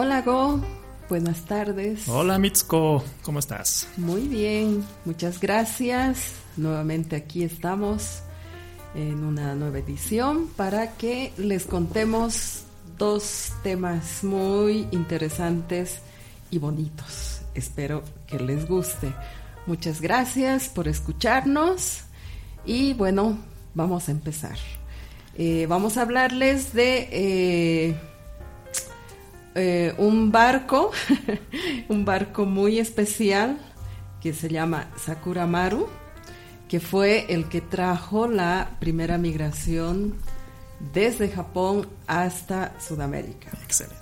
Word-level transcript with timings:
Hola 0.00 0.22
Go, 0.22 0.60
buenas 1.08 1.44
tardes. 1.46 2.08
Hola 2.08 2.38
Mitsuko, 2.38 3.02
¿cómo 3.22 3.40
estás? 3.40 3.88
Muy 3.96 4.28
bien, 4.28 4.84
muchas 5.04 5.40
gracias. 5.40 6.34
Nuevamente 6.56 7.16
aquí 7.16 7.42
estamos 7.42 8.20
en 8.94 9.24
una 9.24 9.56
nueva 9.56 9.80
edición 9.80 10.46
para 10.56 10.92
que 10.92 11.32
les 11.36 11.64
contemos 11.64 12.62
dos 12.96 13.50
temas 13.64 14.22
muy 14.22 14.86
interesantes 14.92 15.98
y 16.52 16.58
bonitos. 16.58 17.40
Espero 17.56 18.04
que 18.28 18.38
les 18.38 18.68
guste. 18.68 19.12
Muchas 19.66 20.00
gracias 20.00 20.68
por 20.68 20.86
escucharnos 20.86 22.02
y 22.64 22.94
bueno, 22.94 23.36
vamos 23.74 24.08
a 24.08 24.12
empezar. 24.12 24.58
Eh, 25.36 25.66
vamos 25.68 25.96
a 25.96 26.02
hablarles 26.02 26.72
de 26.72 27.08
eh, 27.10 27.96
eh, 29.58 29.92
un 29.98 30.30
barco, 30.30 30.92
un 31.88 32.04
barco 32.04 32.46
muy 32.46 32.78
especial 32.78 33.58
que 34.20 34.32
se 34.32 34.48
llama 34.48 34.88
Sakura 34.96 35.46
Maru, 35.46 35.88
que 36.68 36.78
fue 36.78 37.26
el 37.32 37.48
que 37.48 37.60
trajo 37.60 38.28
la 38.28 38.76
primera 38.78 39.18
migración 39.18 40.14
desde 40.92 41.28
Japón 41.28 41.88
hasta 42.06 42.78
Sudamérica. 42.80 43.50
Excelente. 43.64 43.96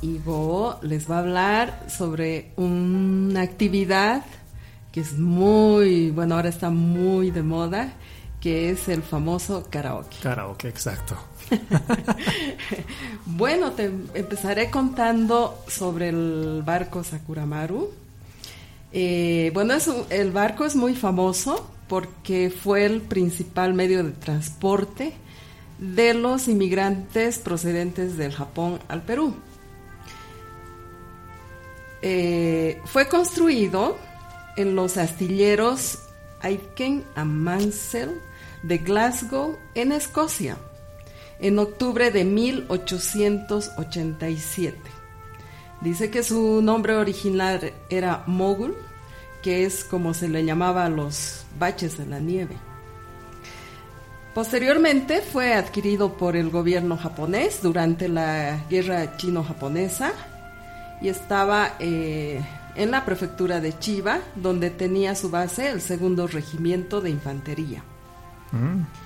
Y 0.00 0.18
Go 0.18 0.78
les 0.82 1.10
va 1.10 1.16
a 1.16 1.20
hablar 1.20 1.86
sobre 1.88 2.52
una 2.56 3.42
actividad 3.42 4.24
que 4.92 5.00
es 5.00 5.18
muy, 5.18 6.10
bueno, 6.10 6.36
ahora 6.36 6.48
está 6.48 6.70
muy 6.70 7.30
de 7.30 7.42
moda, 7.42 7.92
que 8.40 8.70
es 8.70 8.88
el 8.88 9.02
famoso 9.02 9.66
karaoke. 9.68 10.16
Karaoke, 10.22 10.68
exacto. 10.68 11.16
bueno, 13.26 13.72
te 13.72 13.84
empezaré 14.14 14.70
contando 14.70 15.62
sobre 15.68 16.08
el 16.08 16.62
barco 16.64 17.04
Sakuramaru. 17.04 17.90
Eh, 18.92 19.50
bueno, 19.54 19.74
el 20.10 20.30
barco 20.30 20.64
es 20.64 20.76
muy 20.76 20.94
famoso 20.94 21.68
porque 21.88 22.50
fue 22.50 22.84
el 22.84 23.00
principal 23.00 23.74
medio 23.74 24.02
de 24.04 24.12
transporte 24.12 25.12
de 25.78 26.14
los 26.14 26.48
inmigrantes 26.48 27.38
procedentes 27.38 28.16
del 28.16 28.32
Japón 28.32 28.78
al 28.88 29.02
Perú. 29.02 29.34
Eh, 32.02 32.80
fue 32.84 33.08
construido 33.08 33.96
en 34.56 34.76
los 34.76 34.96
astilleros 34.96 35.98
Aiken 36.42 37.02
and 37.16 37.32
Mansell 37.32 38.20
de 38.62 38.78
Glasgow, 38.78 39.58
en 39.74 39.92
Escocia 39.92 40.56
en 41.44 41.58
octubre 41.58 42.10
de 42.10 42.24
1887. 42.24 44.78
Dice 45.82 46.10
que 46.10 46.22
su 46.22 46.62
nombre 46.62 46.96
original 46.96 47.74
era 47.90 48.24
Mogul, 48.26 48.74
que 49.42 49.66
es 49.66 49.84
como 49.84 50.14
se 50.14 50.30
le 50.30 50.46
llamaba 50.46 50.86
a 50.86 50.88
los 50.88 51.44
baches 51.58 51.98
de 51.98 52.06
la 52.06 52.18
nieve. 52.18 52.56
Posteriormente 54.32 55.20
fue 55.20 55.52
adquirido 55.52 56.16
por 56.16 56.34
el 56.34 56.48
gobierno 56.48 56.96
japonés 56.96 57.60
durante 57.60 58.08
la 58.08 58.64
guerra 58.70 59.18
chino-japonesa 59.18 60.14
y 61.02 61.08
estaba 61.08 61.74
eh, 61.78 62.40
en 62.74 62.90
la 62.90 63.04
prefectura 63.04 63.60
de 63.60 63.78
Chiba, 63.78 64.20
donde 64.34 64.70
tenía 64.70 65.14
su 65.14 65.28
base 65.28 65.68
el 65.68 65.82
segundo 65.82 66.26
regimiento 66.26 67.02
de 67.02 67.10
infantería. 67.10 67.84
Mm. 68.50 69.03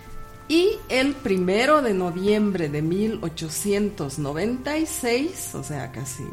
Y 0.49 0.73
el 0.89 1.15
primero 1.15 1.83
de 1.83 1.93
noviembre 1.93 2.71
de 2.71 2.81
1896, 2.81 5.55
o 5.55 5.63
sea, 5.63 5.93
casi 5.93 6.25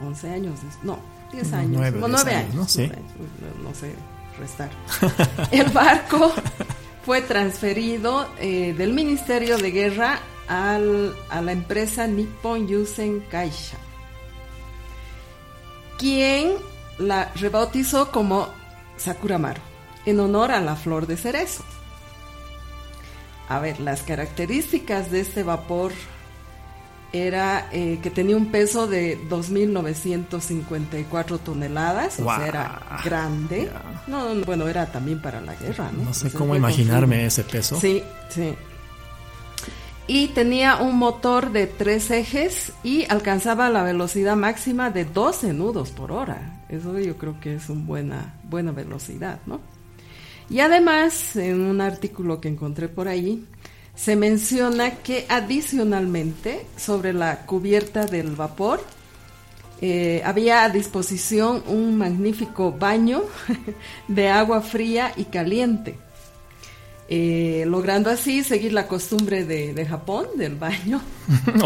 11 0.00 0.30
años, 0.30 0.60
no, 0.84 1.00
10 1.32 1.52
años, 1.52 1.80
9, 1.80 2.00
no, 2.00 2.06
9 2.08 2.34
años, 2.34 2.54
¿no? 2.54 2.68
sé 2.68 2.92
restar. 4.38 4.70
el 5.50 5.68
barco 5.70 6.32
fue 7.04 7.20
transferido 7.22 8.28
eh, 8.38 8.74
del 8.76 8.92
Ministerio 8.92 9.58
de 9.58 9.72
Guerra 9.72 10.20
al, 10.46 11.16
a 11.28 11.42
la 11.42 11.50
empresa 11.52 12.06
Nippon 12.06 12.68
Yusen 12.68 13.24
Kaisha, 13.30 13.78
quien 15.98 16.52
la 16.98 17.32
rebautizó 17.34 18.12
como 18.12 18.48
Sakuramaru, 18.96 19.60
en 20.06 20.20
honor 20.20 20.52
a 20.52 20.60
la 20.60 20.76
flor 20.76 21.06
de 21.06 21.16
cerezo. 21.16 21.64
A 23.52 23.60
ver, 23.60 23.80
las 23.80 24.02
características 24.02 25.10
de 25.10 25.20
este 25.20 25.42
vapor 25.42 25.92
era 27.12 27.68
eh, 27.72 27.98
que 28.02 28.10
tenía 28.10 28.36
un 28.36 28.46
peso 28.46 28.86
de 28.86 29.18
2.954 29.28 31.38
toneladas, 31.38 32.20
o 32.20 32.24
sea, 32.24 32.46
era 32.46 32.80
grande. 33.04 33.70
No, 34.06 34.34
bueno, 34.46 34.68
era 34.68 34.90
también 34.90 35.20
para 35.20 35.42
la 35.42 35.54
guerra, 35.54 35.90
¿no? 35.92 36.04
No 36.04 36.14
sé 36.14 36.30
cómo 36.30 36.56
imaginarme 36.56 37.26
ese 37.26 37.44
peso. 37.44 37.78
Sí, 37.78 38.02
sí. 38.30 38.54
Y 40.06 40.28
tenía 40.28 40.76
un 40.76 40.96
motor 40.96 41.52
de 41.52 41.66
tres 41.66 42.10
ejes 42.10 42.72
y 42.82 43.04
alcanzaba 43.10 43.68
la 43.68 43.82
velocidad 43.82 44.36
máxima 44.36 44.88
de 44.90 45.04
12 45.04 45.52
nudos 45.52 45.90
por 45.90 46.10
hora. 46.10 46.62
Eso 46.70 46.98
yo 46.98 47.18
creo 47.18 47.38
que 47.38 47.56
es 47.56 47.68
una 47.68 47.84
buena, 47.84 48.34
buena 48.44 48.72
velocidad, 48.72 49.40
¿no? 49.44 49.60
Y 50.50 50.60
además, 50.60 51.36
en 51.36 51.60
un 51.60 51.80
artículo 51.80 52.40
que 52.40 52.48
encontré 52.48 52.88
por 52.88 53.08
ahí, 53.08 53.44
se 53.94 54.16
menciona 54.16 54.96
que 54.96 55.26
adicionalmente 55.28 56.66
sobre 56.76 57.12
la 57.12 57.44
cubierta 57.46 58.06
del 58.06 58.34
vapor 58.34 58.82
eh, 59.80 60.22
había 60.24 60.62
a 60.62 60.68
disposición 60.68 61.62
un 61.66 61.98
magnífico 61.98 62.72
baño 62.72 63.22
de 64.08 64.28
agua 64.28 64.60
fría 64.60 65.12
y 65.16 65.24
caliente, 65.24 65.98
eh, 67.08 67.64
logrando 67.66 68.08
así 68.08 68.44
seguir 68.44 68.72
la 68.72 68.86
costumbre 68.86 69.44
de, 69.44 69.84
Japón 69.84 70.26
del 70.36 70.54
baño. 70.54 71.00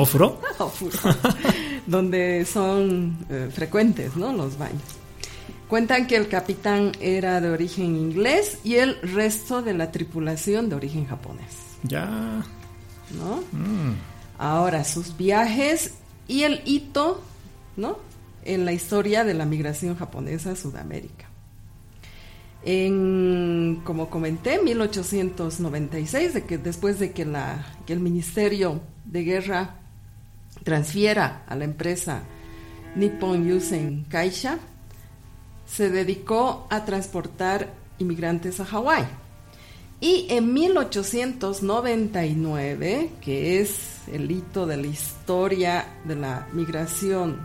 ¿Ofuro? 0.58 0.96
donde 1.86 2.44
son 2.46 3.18
eh, 3.28 3.50
frecuentes 3.52 4.16
¿no? 4.16 4.32
los 4.32 4.56
baños. 4.56 4.82
Cuentan 5.68 6.06
que 6.06 6.16
el 6.16 6.28
capitán 6.28 6.92
era 7.00 7.40
de 7.40 7.50
origen 7.50 7.96
inglés 7.96 8.58
y 8.62 8.76
el 8.76 9.00
resto 9.02 9.62
de 9.62 9.74
la 9.74 9.90
tripulación 9.90 10.68
de 10.68 10.76
origen 10.76 11.06
japonés. 11.06 11.76
Ya. 11.82 12.44
¿No? 13.16 13.42
Mm. 13.50 13.94
Ahora, 14.38 14.84
sus 14.84 15.16
viajes 15.16 15.94
y 16.28 16.42
el 16.42 16.62
hito, 16.64 17.20
¿no? 17.76 17.98
En 18.44 18.64
la 18.64 18.72
historia 18.72 19.24
de 19.24 19.34
la 19.34 19.44
migración 19.44 19.96
japonesa 19.96 20.52
a 20.52 20.56
Sudamérica. 20.56 21.26
En, 22.64 23.80
como 23.84 24.08
comenté, 24.08 24.60
1896, 24.62 26.34
de 26.34 26.44
que 26.44 26.58
después 26.58 27.00
de 27.00 27.12
que, 27.12 27.24
la, 27.24 27.74
que 27.86 27.92
el 27.92 28.00
Ministerio 28.00 28.80
de 29.04 29.24
Guerra 29.24 29.80
transfiera 30.62 31.44
a 31.46 31.56
la 31.56 31.64
empresa 31.64 32.22
Nippon 32.96 33.46
Yusen 33.46 34.04
Kaisha, 34.08 34.58
se 35.66 35.90
dedicó 35.90 36.68
a 36.70 36.84
transportar 36.84 37.72
inmigrantes 37.98 38.60
a 38.60 38.64
Hawái. 38.64 39.04
Y 40.00 40.26
en 40.28 40.52
1899, 40.52 43.10
que 43.20 43.60
es 43.60 44.00
el 44.12 44.30
hito 44.30 44.66
de 44.66 44.76
la 44.76 44.86
historia 44.86 45.86
de 46.04 46.14
la 46.16 46.46
migración 46.52 47.38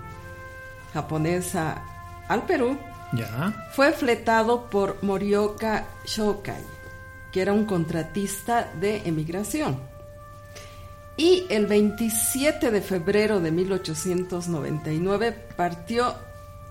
japonesa 0.94 1.82
al 2.28 2.46
Perú, 2.46 2.78
fue 3.74 3.94
fletado 3.94 4.70
por 4.70 5.02
Morioka 5.02 5.88
Shokai, 6.06 6.62
que 7.32 7.42
era 7.42 7.53
un 7.53 7.66
contratista 7.66 8.70
de 8.80 8.98
emigración. 9.06 9.80
Y 11.18 11.46
el 11.50 11.66
27 11.68 12.72
de 12.72 12.82
febrero 12.82 13.40
de 13.40 13.52
1899 13.52 15.32
partió 15.56 16.16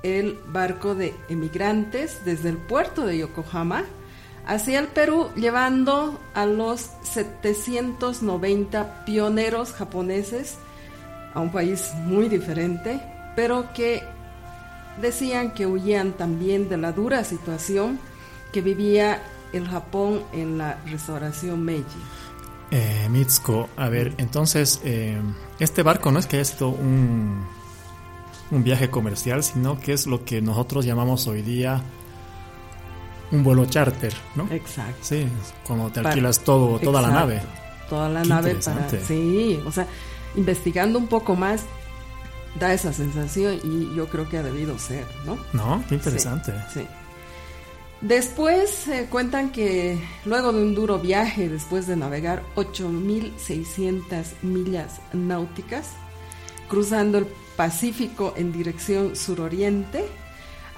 el 0.02 0.38
barco 0.46 0.94
de 0.94 1.14
emigrantes 1.28 2.24
desde 2.24 2.48
el 2.48 2.56
puerto 2.56 3.06
de 3.06 3.18
Yokohama 3.18 3.84
hacia 4.46 4.80
el 4.80 4.88
Perú, 4.88 5.28
llevando 5.36 6.18
a 6.34 6.46
los 6.46 6.90
790 7.02 9.04
pioneros 9.04 9.72
japoneses 9.72 10.56
a 11.34 11.40
un 11.40 11.52
país 11.52 11.92
muy 12.04 12.28
diferente, 12.28 13.00
pero 13.36 13.72
que 13.74 14.02
decían 15.00 15.52
que 15.52 15.66
huían 15.66 16.12
también 16.12 16.68
de 16.68 16.76
la 16.76 16.92
dura 16.92 17.24
situación 17.24 17.98
que 18.52 18.60
vivía 18.60 19.22
el 19.52 19.68
Japón 19.68 20.22
en 20.32 20.58
la 20.58 20.78
restauración 20.86 21.64
Meiji. 21.64 21.84
Eh, 22.72 23.08
Mitsuko, 23.10 23.68
a 23.76 23.88
ver, 23.88 24.14
entonces, 24.18 24.80
eh, 24.84 25.20
este 25.58 25.82
barco 25.82 26.12
no 26.12 26.18
es 26.18 26.26
que 26.26 26.38
haya 26.38 26.66
un 26.66 27.44
un 28.50 28.64
viaje 28.64 28.90
comercial, 28.90 29.42
sino 29.42 29.78
que 29.78 29.92
es 29.92 30.06
lo 30.06 30.24
que 30.24 30.40
nosotros 30.42 30.84
llamamos 30.84 31.26
hoy 31.26 31.42
día 31.42 31.82
un 33.32 33.44
vuelo 33.44 33.64
charter, 33.66 34.12
¿no? 34.34 34.48
Exacto. 34.50 34.98
Sí, 35.02 35.26
cuando 35.64 35.90
te 35.90 36.00
alquilas 36.00 36.40
todo, 36.40 36.78
toda 36.80 37.00
la 37.00 37.10
nave. 37.10 37.40
Toda 37.88 38.08
la 38.08 38.24
nave 38.24 38.56
para... 38.56 38.88
Sí, 39.06 39.60
o 39.64 39.70
sea, 39.70 39.86
investigando 40.36 40.98
un 40.98 41.06
poco 41.06 41.36
más, 41.36 41.64
da 42.58 42.72
esa 42.72 42.92
sensación 42.92 43.60
y 43.62 43.94
yo 43.94 44.08
creo 44.08 44.28
que 44.28 44.38
ha 44.38 44.42
debido 44.42 44.78
ser, 44.78 45.06
¿no? 45.24 45.38
No, 45.52 45.82
qué 45.88 45.94
interesante. 45.94 46.52
Sí. 46.72 46.86
Después 48.00 48.88
eh, 48.88 49.06
cuentan 49.10 49.52
que 49.52 50.00
luego 50.24 50.52
de 50.52 50.62
un 50.62 50.74
duro 50.74 50.98
viaje, 50.98 51.48
después 51.48 51.86
de 51.86 51.96
navegar 51.96 52.42
8.600 52.56 54.24
millas 54.42 55.00
náuticas, 55.12 55.90
cruzando 56.68 57.18
el 57.18 57.26
Pacífico 57.60 58.32
en 58.38 58.52
dirección 58.52 59.14
suroriente, 59.14 60.02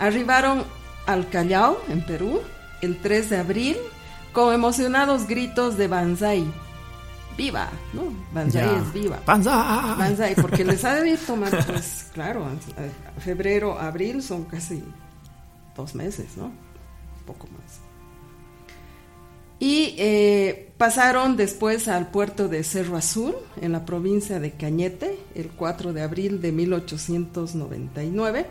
arribaron 0.00 0.64
al 1.06 1.28
Callao, 1.28 1.80
en 1.88 2.04
Perú, 2.04 2.40
el 2.80 3.00
3 3.00 3.30
de 3.30 3.36
abril, 3.36 3.76
con 4.32 4.52
emocionados 4.52 5.28
gritos 5.28 5.76
de 5.76 5.86
Banzai. 5.86 6.44
¡Viva! 7.36 7.70
¿No? 7.92 8.12
Banzai 8.34 8.68
es 8.80 8.92
viva. 8.92 9.20
¡Banzai! 9.24 9.96
Banzai, 9.96 10.34
porque 10.34 10.64
les 10.64 10.84
ha 10.84 10.94
de 10.94 11.16
tomar, 11.24 11.64
pues, 11.66 12.10
claro, 12.12 12.48
febrero, 13.20 13.78
abril 13.78 14.20
son 14.20 14.42
casi 14.46 14.82
dos 15.76 15.94
meses, 15.94 16.36
¿no? 16.36 16.50
poco 17.24 17.46
más. 17.46 17.78
Y 19.60 19.94
eh, 19.98 20.72
pasaron 20.78 21.36
después 21.36 21.86
al 21.86 22.10
puerto 22.10 22.48
de 22.48 22.64
Cerro 22.64 22.96
Azul, 22.96 23.36
en 23.60 23.70
la 23.70 23.84
provincia 23.84 24.40
de 24.40 24.50
Cañete, 24.50 25.16
el 25.34 25.50
4 25.50 25.92
de 25.92 26.02
abril 26.02 26.40
de 26.40 26.52
1899. 26.52 28.46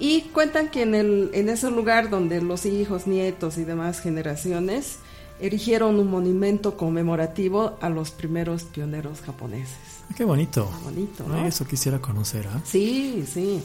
Y 0.00 0.22
cuentan 0.32 0.70
que 0.70 0.82
en, 0.82 0.94
el, 0.94 1.30
en 1.32 1.48
ese 1.48 1.70
lugar 1.70 2.08
donde 2.08 2.40
los 2.40 2.66
hijos, 2.66 3.06
nietos 3.06 3.58
y 3.58 3.64
demás 3.64 4.00
generaciones 4.00 4.98
erigieron 5.40 5.98
un 5.98 6.10
monumento 6.10 6.76
conmemorativo 6.76 7.76
a 7.80 7.88
los 7.88 8.10
primeros 8.10 8.64
pioneros 8.64 9.20
japoneses. 9.20 9.76
Ah, 10.08 10.14
qué 10.16 10.24
bonito. 10.24 10.70
bonito, 10.84 11.24
Eso 11.44 11.66
quisiera 11.66 12.00
conocer, 12.00 12.46
¿ah? 12.48 12.60
Sí, 12.64 13.24
sí. 13.32 13.62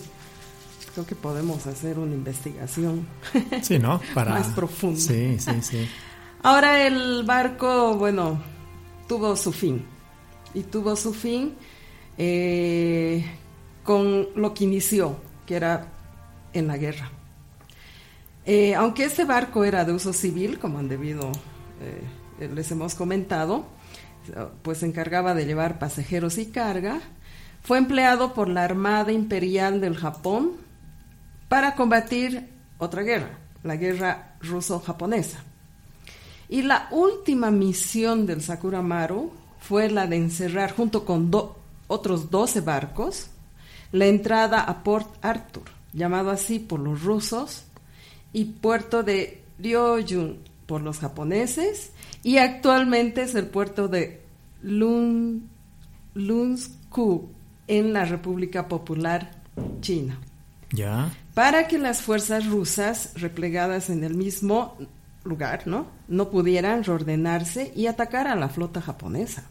Creo 0.94 1.06
que 1.06 1.16
podemos 1.16 1.66
hacer 1.66 1.98
una 1.98 2.14
investigación. 2.14 3.08
Sí, 3.62 3.80
¿no? 3.80 4.02
Para... 4.14 4.32
Más 4.32 4.48
profunda. 4.48 5.00
Sí, 5.00 5.38
sí, 5.40 5.52
sí. 5.62 5.88
Ahora 6.44 6.86
el 6.86 7.24
barco, 7.24 7.96
bueno, 7.96 8.40
tuvo 9.08 9.36
su 9.36 9.52
fin. 9.52 9.86
Y 10.54 10.64
tuvo 10.64 10.96
su 10.96 11.14
fin 11.14 11.56
eh, 12.18 13.26
con 13.84 14.28
lo 14.36 14.54
que 14.54 14.64
inició, 14.64 15.18
que 15.46 15.56
era 15.56 15.88
en 16.54 16.68
la 16.68 16.78
guerra. 16.78 17.12
Eh, 18.46 18.76
aunque 18.76 19.06
este 19.06 19.24
barco 19.24 19.64
era 19.64 19.86
de 19.86 19.94
uso 19.94 20.14
civil, 20.14 20.60
como 20.60 20.80
han 20.80 20.90
debido, 20.90 21.32
eh, 21.82 22.50
les 22.54 22.72
hemos 22.72 22.96
comentado, 22.96 23.66
pues 24.62 24.80
se 24.80 24.86
encargaba 24.86 25.34
de 25.34 25.46
llevar 25.46 25.80
pasajeros 25.80 26.38
y 26.38 26.48
carga, 26.48 27.00
fue 27.62 27.78
empleado 27.78 28.34
por 28.34 28.50
la 28.50 28.64
Armada 28.64 29.12
Imperial 29.12 29.80
del 29.80 29.96
Japón 29.96 30.52
para 31.48 31.76
combatir 31.76 32.50
otra 32.78 33.04
guerra, 33.04 33.38
la 33.64 33.78
guerra 33.78 34.36
ruso-japonesa. 34.42 35.44
Y 36.50 36.64
la 36.64 36.88
última 36.92 37.52
misión 37.52 38.26
del 38.26 38.42
Sakura 38.42 38.82
Maru 38.82 39.32
fue 39.60 39.90
la 39.90 40.08
de 40.08 40.18
encerrar 40.18 40.76
junto 40.76 41.06
con 41.06 41.32
otros 41.94 42.30
12 42.30 42.62
barcos 42.62 43.28
la 43.92 44.08
entrada 44.08 44.62
a 44.62 44.84
Port 44.84 45.08
Arthur, 45.24 45.64
llamado 45.94 46.32
así 46.32 46.60
por 46.60 46.80
los 46.80 47.04
rusos, 47.04 47.66
y 48.34 48.46
puerto 48.46 49.04
de 49.04 49.44
Ryojun 49.60 50.40
por 50.66 50.82
los 50.82 50.98
japoneses, 51.00 51.92
y 52.24 52.38
actualmente 52.38 53.22
es 53.22 53.36
el 53.36 53.46
puerto 53.46 53.88
de 53.88 54.24
Lun, 54.64 55.48
Lunsku 56.16 57.30
en 57.68 57.94
la 57.94 58.06
República 58.06 58.68
Popular 58.68 59.32
China. 59.82 60.20
Ya. 60.72 61.12
Para 61.36 61.68
que 61.68 61.78
las 61.78 62.02
fuerzas 62.02 62.48
rusas 62.48 63.12
replegadas 63.16 63.92
en 63.92 64.04
el 64.04 64.16
mismo 64.16 64.76
lugar, 65.24 65.68
¿no? 65.68 65.86
No 66.08 66.32
pudieran 66.32 66.84
reordenarse 66.84 67.72
y 67.76 67.86
atacar 67.86 68.28
a 68.28 68.36
la 68.36 68.50
flota 68.50 68.82
japonesa. 68.82 69.44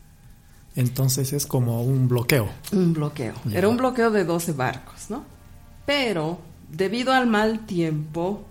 Entonces 0.74 1.32
es 1.32 1.46
como 1.46 1.82
un 1.82 2.08
bloqueo. 2.08 2.48
Un 2.72 2.92
bloqueo. 2.92 3.34
Era 3.52 3.68
un 3.68 3.76
bloqueo 3.76 4.10
de 4.10 4.24
12 4.24 4.52
barcos, 4.52 5.10
¿no? 5.10 5.24
Pero, 5.84 6.38
debido 6.70 7.12
al 7.12 7.26
mal 7.26 7.66
tiempo, 7.66 8.44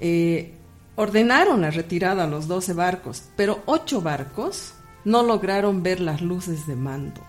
eh, 0.00 0.54
ordenaron 0.96 1.60
la 1.60 1.70
retirada 1.70 2.24
a 2.24 2.26
los 2.26 2.48
12 2.48 2.72
barcos, 2.72 3.24
pero 3.36 3.62
8 3.66 4.00
barcos 4.00 4.74
no 5.04 5.22
lograron 5.22 5.82
ver 5.82 6.00
las 6.00 6.22
luces 6.22 6.66
de 6.66 6.76
mando. 6.76 7.20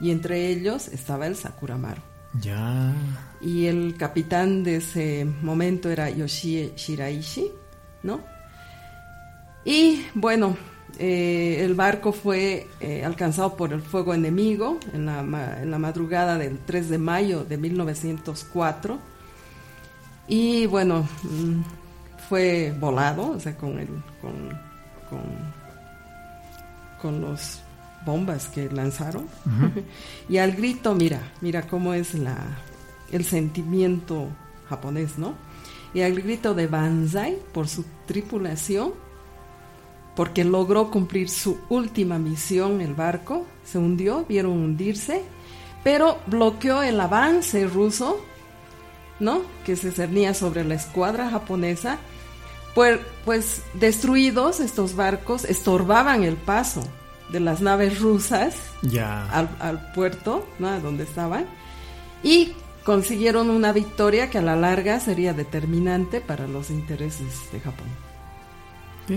Y 0.00 0.10
entre 0.10 0.48
ellos 0.48 0.88
estaba 0.88 1.26
el 1.26 1.36
Sakuramaru. 1.36 2.02
Ya. 2.40 2.92
Y 3.40 3.66
el 3.66 3.96
capitán 3.96 4.64
de 4.64 4.76
ese 4.76 5.24
momento 5.42 5.90
era 5.90 6.10
Yoshie 6.10 6.72
Shiraishi, 6.76 7.50
¿no? 8.02 8.20
Y 9.64 10.04
bueno, 10.14 10.56
eh, 11.04 11.64
el 11.64 11.74
barco 11.74 12.12
fue 12.12 12.68
eh, 12.78 13.04
alcanzado 13.04 13.56
por 13.56 13.72
el 13.72 13.82
fuego 13.82 14.14
enemigo 14.14 14.78
en 14.92 15.06
la, 15.06 15.18
en 15.60 15.68
la, 15.68 15.76
madrugada 15.76 16.38
del 16.38 16.60
3 16.60 16.90
de 16.90 16.98
mayo 16.98 17.42
de 17.42 17.56
1904. 17.56 19.00
Y 20.28 20.66
bueno, 20.66 21.08
mm, 21.24 21.62
fue 22.28 22.72
volado, 22.78 23.32
o 23.32 23.40
sea, 23.40 23.56
con, 23.56 23.80
el, 23.80 23.88
con, 24.20 24.48
con, 25.10 25.22
con 27.00 27.20
los 27.20 27.60
bombas 28.06 28.46
que 28.46 28.70
lanzaron. 28.70 29.26
y 30.28 30.36
al 30.36 30.52
grito, 30.52 30.94
mira, 30.94 31.32
mira 31.40 31.62
cómo 31.62 31.94
es 31.94 32.14
la, 32.14 32.36
el 33.10 33.24
sentimiento 33.24 34.28
japonés, 34.68 35.18
¿no? 35.18 35.34
Y 35.94 36.02
al 36.02 36.14
grito 36.14 36.54
de 36.54 36.68
Banzai 36.68 37.38
por 37.52 37.66
su 37.66 37.84
tripulación, 38.06 38.92
porque 40.14 40.44
logró 40.44 40.90
cumplir 40.90 41.28
su 41.28 41.58
última 41.68 42.18
misión, 42.18 42.80
el 42.80 42.94
barco 42.94 43.46
se 43.64 43.78
hundió, 43.78 44.24
vieron 44.28 44.52
hundirse, 44.52 45.22
pero 45.82 46.18
bloqueó 46.26 46.82
el 46.82 47.00
avance 47.00 47.66
ruso, 47.66 48.20
¿no? 49.20 49.42
Que 49.64 49.76
se 49.76 49.90
cernía 49.90 50.34
sobre 50.34 50.64
la 50.64 50.74
escuadra 50.74 51.30
japonesa. 51.30 51.98
Pues, 52.74 53.00
pues 53.24 53.62
destruidos 53.74 54.60
estos 54.60 54.96
barcos 54.96 55.44
estorbaban 55.44 56.24
el 56.24 56.36
paso 56.36 56.82
de 57.30 57.40
las 57.40 57.60
naves 57.60 58.00
rusas 58.00 58.54
al, 59.30 59.92
puerto, 59.94 60.46
¿no? 60.58 60.78
Donde 60.80 61.04
estaban. 61.04 61.46
Y 62.22 62.54
consiguieron 62.84 63.50
una 63.50 63.72
victoria 63.72 64.30
que 64.30 64.38
a 64.38 64.42
la 64.42 64.56
larga 64.56 65.00
sería 65.00 65.32
determinante 65.32 66.20
para 66.20 66.46
los 66.46 66.70
intereses 66.70 67.50
de 67.52 67.60
Japón. 67.60 67.88
Qué 69.06 69.14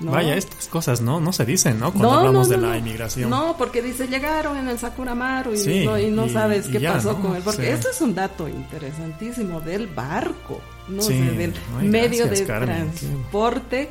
Vaya, 0.00 0.36
estas 0.36 0.66
cosas 0.68 1.00
no 1.00 1.20
no 1.20 1.32
se 1.32 1.44
dicen, 1.44 1.78
¿no? 1.78 1.92
Cuando 1.92 2.12
hablamos 2.12 2.48
de 2.48 2.58
la 2.58 2.76
inmigración. 2.76 3.30
No, 3.30 3.56
porque 3.56 3.80
dice, 3.80 4.08
llegaron 4.08 4.56
en 4.56 4.68
el 4.68 4.78
Sakuramaru 4.78 5.54
y, 5.54 6.10
no, 6.10 6.28
sabes 6.28 6.66
qué 6.68 6.80
pasó 6.80 7.20
con 7.20 7.36
él. 7.36 7.42
Porque 7.44 7.72
esto 7.72 7.90
es 7.90 8.00
un 8.00 8.14
dato 8.14 8.48
interesantísimo 8.48 9.60
del 9.60 9.86
barco, 9.86 10.60
¿no? 10.88 11.02
del 11.04 11.54
medio 11.82 12.26
de 12.26 12.40
transporte 12.42 13.90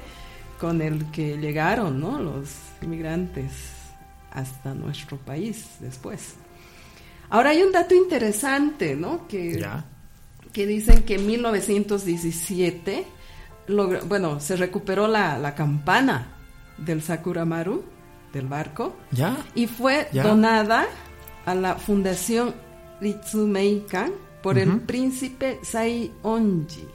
con 0.60 0.82
el 0.82 1.12
que 1.12 1.38
llegaron, 1.38 2.00
¿no? 2.00 2.20
Los 2.20 2.50
inmigrantes 2.82 3.52
hasta 4.32 4.74
nuestro 4.74 5.18
país 5.18 5.66
después. 5.80 6.36
Ahora 7.30 7.52
hay 7.52 7.64
un 7.64 7.72
dato 7.72 7.96
interesante, 7.96 8.96
¿no? 8.96 9.28
Que, 9.28 9.66
que 10.52 10.68
dicen 10.68 11.04
que 11.04 11.16
en 11.16 11.26
1917, 11.26 13.06
bueno, 13.68 14.40
se 14.40 14.56
recuperó 14.56 15.08
la, 15.08 15.56
campana 15.56 16.28
del 16.78 17.02
Sakuramaru, 17.02 17.84
del 18.32 18.48
barco, 18.48 18.96
¿Ya? 19.12 19.38
y 19.56 19.68
fue 19.68 20.08
donada 20.12 20.86
a 21.46 21.56
la 21.56 21.76
Fundación 21.76 22.54
Ritsumeikan 23.00 24.12
por 24.42 24.58
el 24.58 24.82
príncipe 24.82 25.60
Sai 25.64 26.12
Onji 26.22 26.88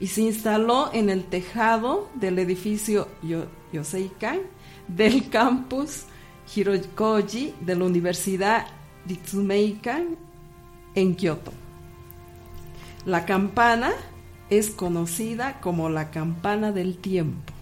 y 0.00 0.06
se 0.06 0.22
instaló 0.22 0.90
en 0.92 1.10
el 1.10 1.24
tejado 1.24 2.08
del 2.14 2.38
edificio 2.38 3.08
Yoseikan 3.72 4.40
del 4.86 5.28
campus 5.30 6.04
Hirokoji 6.54 7.54
de 7.60 7.74
la 7.74 7.84
Universidad 7.84 8.66
Ritsumeikan 9.06 10.16
en 10.94 11.14
Kioto. 11.14 11.52
La 13.04 13.24
campana 13.24 13.92
es 14.50 14.70
conocida 14.70 15.60
como 15.60 15.88
la 15.88 16.10
campana 16.10 16.72
del 16.72 16.96
tiempo. 16.98 17.52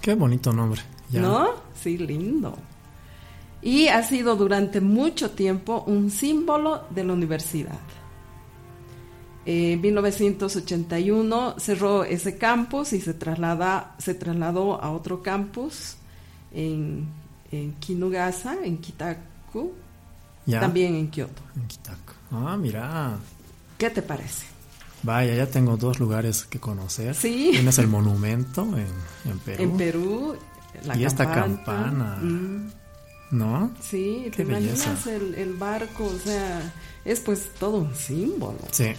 Qué 0.00 0.14
bonito 0.14 0.52
nombre. 0.52 0.80
¿No? 1.10 1.50
Sí, 1.74 1.98
lindo. 1.98 2.56
Y 3.60 3.86
ha 3.88 4.02
sido 4.02 4.34
durante 4.34 4.80
mucho 4.80 5.30
tiempo 5.30 5.84
un 5.86 6.10
símbolo 6.10 6.84
de 6.90 7.04
la 7.04 7.12
universidad. 7.12 7.78
En 9.44 9.80
1981 9.80 11.56
cerró 11.58 12.04
ese 12.04 12.38
campus 12.38 12.92
y 12.92 13.00
se, 13.00 13.14
traslada, 13.14 13.94
se 13.98 14.14
trasladó 14.14 14.80
a 14.80 14.90
otro 14.92 15.22
campus 15.22 15.96
en, 16.52 17.08
en 17.50 17.72
Kinugasa, 17.74 18.56
en 18.64 18.78
Kitaku, 18.78 19.72
Ya. 20.46 20.60
también 20.60 20.94
en 20.94 21.08
Kioto. 21.10 21.42
En 21.56 21.66
Kitako. 21.66 22.12
Ah, 22.30 22.56
mira. 22.56 23.16
¿Qué 23.78 23.90
te 23.90 24.00
parece? 24.02 24.46
Vaya, 25.02 25.34
ya 25.34 25.46
tengo 25.46 25.76
dos 25.76 25.98
lugares 25.98 26.44
que 26.44 26.60
conocer. 26.60 27.14
Sí. 27.14 27.48
Tienes 27.52 27.78
el 27.78 27.88
monumento 27.88 28.62
en, 28.76 28.86
en 29.30 29.38
Perú. 29.40 29.62
En 29.62 29.76
Perú, 29.76 30.36
la 30.84 30.96
Y 30.96 31.04
esta 31.04 31.30
campana. 31.32 32.18
Mm, 32.20 32.70
¿No? 33.32 33.72
sí, 33.80 34.24
Qué 34.26 34.30
te 34.30 34.42
imaginas 34.42 35.06
el, 35.06 35.34
el 35.34 35.54
barco, 35.54 36.04
o 36.04 36.18
sea, 36.18 36.72
es 37.04 37.18
pues 37.20 37.50
todo 37.58 37.78
un 37.78 37.94
símbolo, 37.94 38.58
Sí. 38.70 38.92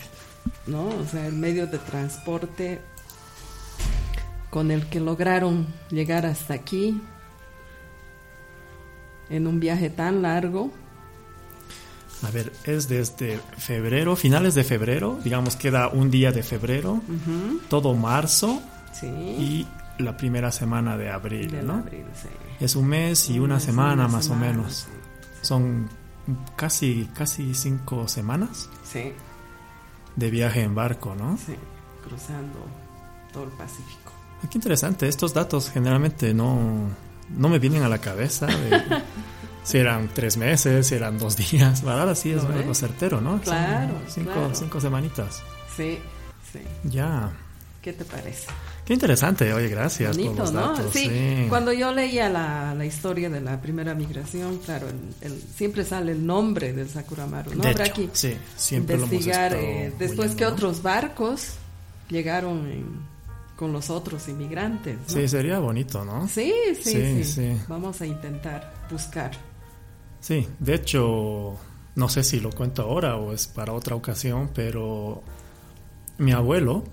¿no? 0.65 0.87
O 0.87 1.05
sea, 1.09 1.27
el 1.27 1.33
medio 1.33 1.67
de 1.67 1.77
transporte 1.77 2.81
con 4.49 4.71
el 4.71 4.87
que 4.87 4.99
lograron 4.99 5.67
llegar 5.89 6.25
hasta 6.25 6.55
aquí 6.55 6.99
en 9.29 9.47
un 9.47 9.59
viaje 9.59 9.89
tan 9.89 10.21
largo. 10.21 10.71
A 12.23 12.31
ver, 12.31 12.53
es 12.63 12.87
desde 12.87 13.39
febrero, 13.57 14.15
finales 14.15 14.55
de 14.55 14.63
febrero, 14.63 15.19
digamos 15.23 15.55
queda 15.55 15.89
un 15.89 16.09
día 16.09 16.31
de 16.31 16.41
febrero, 16.43 17.01
todo 17.69 17.93
marzo 17.95 18.61
Sí. 18.93 19.07
y 19.07 19.67
la 19.99 20.15
primera 20.15 20.51
semana 20.51 20.97
de 20.97 21.09
abril, 21.09 21.59
¿no? 21.65 21.73
abril, 21.75 22.05
sí. 22.21 22.29
Es 22.59 22.75
un 22.75 22.87
mes 22.87 23.29
y 23.29 23.39
una 23.39 23.59
semana 23.59 24.07
más 24.07 24.25
semana, 24.25 24.47
o 24.51 24.55
menos. 24.55 24.87
Son 25.41 25.89
casi, 26.55 27.09
casi 27.13 27.53
cinco 27.53 28.07
semanas 28.07 28.69
Sí, 28.83 29.11
de 30.15 30.29
viaje 30.31 30.61
en 30.61 30.73
barco, 30.75 31.15
¿no? 31.15 31.37
sí, 31.37 31.55
cruzando 32.07 32.59
todo 33.33 33.43
el 33.45 33.49
Pacífico. 33.51 34.13
Ah, 34.43 34.47
Qué 34.49 34.57
interesante, 34.57 35.07
estos 35.07 35.33
datos 35.33 35.69
generalmente 35.71 36.33
no, 36.33 36.87
no 37.35 37.49
me 37.49 37.59
vienen 37.59 37.83
a 37.83 37.89
la 37.89 37.97
cabeza. 37.97 38.45
de- 38.45 38.81
si 39.63 39.77
eran 39.77 40.09
tres 40.13 40.37
meses, 40.37 40.87
si 40.87 40.95
eran 40.95 41.17
dos 41.17 41.35
días. 41.37 41.83
Ahora 41.83 42.15
sí 42.15 42.31
es 42.31 42.43
¿Lo 42.43 42.49
algo 42.53 42.69
ves? 42.69 42.77
certero, 42.77 43.21
¿no? 43.21 43.39
Claro, 43.41 43.95
cinco, 44.07 44.31
claro. 44.31 44.51
cinco 44.55 44.81
semanitas. 44.81 45.41
Sí, 45.75 45.99
sí. 46.51 46.59
Ya. 46.83 47.31
¿Qué 47.81 47.91
te 47.91 48.05
parece? 48.05 48.47
Qué 48.85 48.93
interesante, 48.93 49.51
oye, 49.53 49.67
gracias 49.69 50.15
por 50.15 50.25
Bonito, 50.25 50.43
los 50.43 50.53
¿no? 50.53 50.61
datos. 50.73 50.93
sí, 50.93 51.07
sí. 51.09 51.45
cuando 51.49 51.71
yo 51.73 51.91
leía 51.93 52.29
la, 52.29 52.73
la 52.75 52.85
historia 52.85 53.29
de 53.29 53.41
la 53.41 53.59
primera 53.61 53.93
migración, 53.93 54.57
claro, 54.59 54.87
el, 54.89 55.31
el- 55.31 55.41
siempre 55.55 55.83
sale 55.85 56.13
el 56.13 56.25
nombre 56.25 56.71
del 56.73 56.89
Sakuramaru, 56.89 57.55
¿no? 57.55 57.63
De 57.63 57.69
Habrá 57.71 57.85
hecho, 57.87 57.95
que 57.95 58.09
sí, 58.13 58.37
siempre 58.55 58.95
investigar 58.95 59.51
lo 59.51 59.57
hemos 59.57 59.69
eh, 59.69 59.93
después 59.99 60.19
oyendo, 60.19 60.35
que 60.37 60.43
¿no? 60.45 60.51
otros 60.51 60.81
barcos 60.81 61.47
llegaron 62.09 62.67
en- 62.71 63.13
con 63.57 63.71
los 63.71 63.89
otros 63.89 64.27
inmigrantes, 64.29 64.95
¿no? 64.97 65.07
Sí, 65.07 65.27
sería 65.27 65.59
bonito, 65.59 66.03
¿no? 66.05 66.27
sí, 66.27 66.53
sí, 66.75 66.83
Sí, 66.83 67.23
sí. 67.23 67.25
sí. 67.25 67.57
Vamos 67.67 68.01
a 68.01 68.05
intentar 68.05 68.73
buscar. 68.89 69.31
Sí, 70.23 70.47
de 70.59 70.75
hecho, 70.75 71.57
no 71.95 72.07
sé 72.07 72.23
si 72.23 72.39
lo 72.39 72.49
cuento 72.49 72.83
ahora 72.83 73.17
o 73.17 73.33
es 73.33 73.47
para 73.49 73.73
otra 73.73 73.93
ocasión, 73.97 74.49
pero 74.55 75.21
mi 76.17 76.31
abuelo 76.31 76.85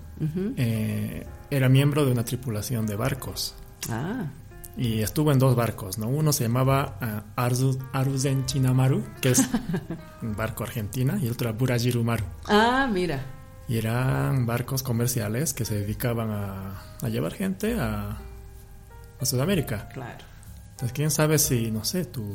eh, 0.57 1.25
era 1.49 1.69
miembro 1.69 2.05
de 2.05 2.11
una 2.11 2.25
tripulación 2.25 2.85
de 2.85 2.97
barcos 2.97 3.55
Ah, 3.89 4.25
y 4.75 4.99
estuvo 4.99 5.31
en 5.31 5.39
dos 5.39 5.55
barcos, 5.55 5.97
¿no? 5.97 6.09
Uno 6.09 6.33
se 6.33 6.43
llamaba 6.43 6.97
ah, 6.99 7.23
Arzu, 7.37 7.79
Aruzen 7.93 8.45
Chinamaru, 8.47 9.01
que 9.21 9.29
es 9.31 9.47
un 10.21 10.35
barco 10.35 10.63
argentina, 10.65 11.17
y 11.21 11.29
otro 11.29 11.47
era 11.47 11.57
Burajiru 11.57 12.03
Maru. 12.03 12.25
ah, 12.49 12.85
mira, 12.91 13.21
Y 13.69 13.77
eran 13.77 14.45
barcos 14.45 14.83
comerciales 14.83 15.53
que 15.53 15.63
se 15.63 15.75
dedicaban 15.79 16.31
a, 16.31 16.81
a 17.01 17.07
llevar 17.07 17.31
gente 17.31 17.79
a, 17.79 18.17
a 19.21 19.25
Sudamérica. 19.25 19.87
claro. 19.93 20.25
Entonces, 20.71 20.91
quién 20.93 21.11
sabe 21.11 21.37
si, 21.39 21.71
no 21.71 21.85
sé, 21.85 22.03
tú 22.05 22.25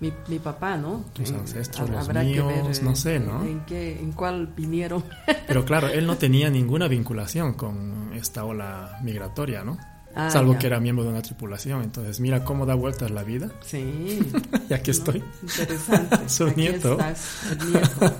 Mi, 0.00 0.12
mi 0.28 0.38
papá, 0.38 0.76
¿no? 0.76 1.04
Tus 1.14 1.30
Eh, 1.30 1.34
ancestros, 1.36 1.88
los 1.88 2.04
habrá 2.04 2.20
que 2.20 2.42
míos, 2.42 2.82
no 2.82 2.94
sé, 2.94 3.18
¿no? 3.18 3.42
En, 3.44 3.60
qué, 3.64 3.98
en 3.98 4.12
cuál 4.12 4.48
vinieron. 4.48 5.02
Pero 5.46 5.64
claro, 5.64 5.88
él 5.88 6.06
no 6.06 6.16
tenía 6.18 6.50
ninguna 6.50 6.86
vinculación 6.88 7.54
con 7.54 8.10
esta 8.14 8.44
ola 8.44 8.98
migratoria, 9.02 9.64
¿no? 9.64 9.78
Ah, 10.18 10.30
Salvo 10.30 10.54
ya. 10.54 10.58
que 10.60 10.66
era 10.68 10.80
miembro 10.80 11.04
de 11.04 11.10
una 11.10 11.20
tripulación. 11.20 11.82
Entonces, 11.82 12.20
mira 12.20 12.42
cómo 12.42 12.64
da 12.64 12.74
vueltas 12.74 13.10
la 13.10 13.22
vida. 13.22 13.50
Sí. 13.62 14.18
Y 14.68 14.74
aquí 14.74 14.90
¿no? 14.90 14.96
estoy. 14.96 15.22
Interesante. 15.42 16.28
Su 16.28 16.46
Aquí 16.46 16.60
nieto. 16.62 16.92
estás, 16.92 17.52
el 17.52 17.70
nieto. 17.72 18.14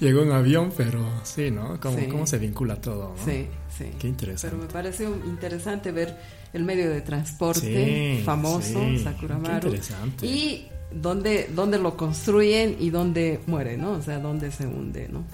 Llegó 0.00 0.22
en 0.22 0.32
avión, 0.32 0.72
pero 0.76 1.04
sí, 1.24 1.50
¿no? 1.50 1.80
¿Cómo, 1.80 1.98
Sí. 1.98 2.06
cómo 2.06 2.26
se 2.26 2.38
vincula 2.38 2.76
todo, 2.76 3.14
no? 3.18 3.24
Sí, 3.24 3.48
sí. 3.76 3.86
Qué 3.98 4.08
interesante. 4.08 4.54
Pero 4.56 4.66
me 4.68 4.72
pareció 4.72 5.08
interesante 5.26 5.90
ver 5.90 6.16
el 6.52 6.64
medio 6.64 6.88
de 6.90 7.00
transporte 7.00 8.16
Sí, 8.18 8.22
famoso, 8.24 8.80
sí. 8.80 8.98
Sakuramaru. 8.98 9.60
Qué 9.60 9.66
interesante. 9.76 10.26
Y 10.26 10.68
dónde, 10.94 11.50
dónde 11.54 11.78
lo 11.78 11.96
construyen 11.96 12.76
y 12.78 12.90
dónde 12.90 13.40
muere, 13.46 13.76
¿no? 13.76 13.92
O 13.92 14.02
sea, 14.02 14.18
dónde 14.18 14.50
se 14.50 14.66
hunde, 14.66 15.08
¿no? 15.08 15.24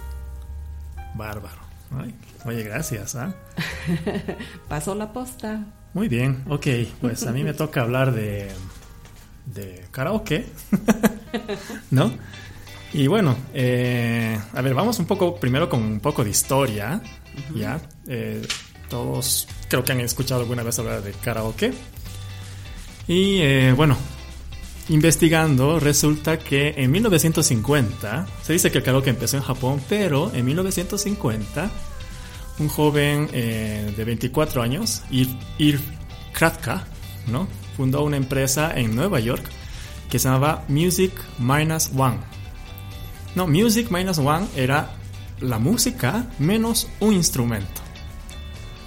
Bárbaro. 1.14 1.60
Ay, 1.96 2.14
oye, 2.44 2.62
gracias, 2.62 3.14
¿ah? 3.16 3.34
Pasó 4.68 4.94
la 4.94 5.12
posta. 5.12 5.64
Muy 5.94 6.08
bien, 6.08 6.44
ok, 6.48 6.66
pues 7.00 7.26
a 7.26 7.32
mí 7.32 7.42
me 7.44 7.52
toca 7.54 7.80
hablar 7.80 8.12
de, 8.12 8.50
de 9.46 9.84
karaoke, 9.90 10.46
¿no? 11.90 12.12
Y 12.92 13.06
bueno, 13.06 13.36
eh, 13.52 14.38
a 14.54 14.62
ver, 14.62 14.74
vamos 14.74 14.98
un 14.98 15.06
poco 15.06 15.36
primero 15.36 15.68
con 15.68 15.82
un 15.82 16.00
poco 16.00 16.24
de 16.24 16.30
historia, 16.30 17.00
¿ya? 17.54 17.80
Eh, 18.06 18.46
todos 18.88 19.46
creo 19.68 19.84
que 19.84 19.92
han 19.92 20.00
escuchado 20.00 20.40
alguna 20.40 20.62
vez 20.62 20.78
hablar 20.78 21.02
de 21.02 21.12
karaoke. 21.12 21.72
Y 23.06 23.40
eh, 23.40 23.72
bueno, 23.76 23.96
investigando 24.88 25.78
resulta 25.78 26.38
que 26.38 26.74
en 26.76 26.90
1950, 26.90 28.26
se 28.42 28.52
dice 28.52 28.70
que 28.70 28.78
el 28.78 28.84
karaoke 28.84 29.10
empezó 29.10 29.36
en 29.36 29.42
Japón, 29.42 29.82
pero 29.88 30.32
en 30.34 30.44
1950 30.44 31.70
un 32.58 32.68
joven 32.68 33.28
eh, 33.32 33.92
de 33.96 34.04
24 34.04 34.62
años, 34.62 35.02
Ir, 35.10 35.80
Kratka, 36.32 36.84
¿no? 37.26 37.48
fundó 37.76 38.02
una 38.02 38.16
empresa 38.16 38.72
en 38.76 38.96
Nueva 38.96 39.20
York 39.20 39.44
que 40.10 40.18
se 40.18 40.28
llamaba 40.28 40.64
Music 40.68 41.12
Minus 41.38 41.90
One. 41.96 42.18
No, 43.34 43.46
Music 43.46 43.90
Minus 43.90 44.18
One 44.18 44.46
era 44.56 44.90
la 45.40 45.58
música 45.58 46.26
menos 46.38 46.88
un 47.00 47.14
instrumento. 47.14 47.82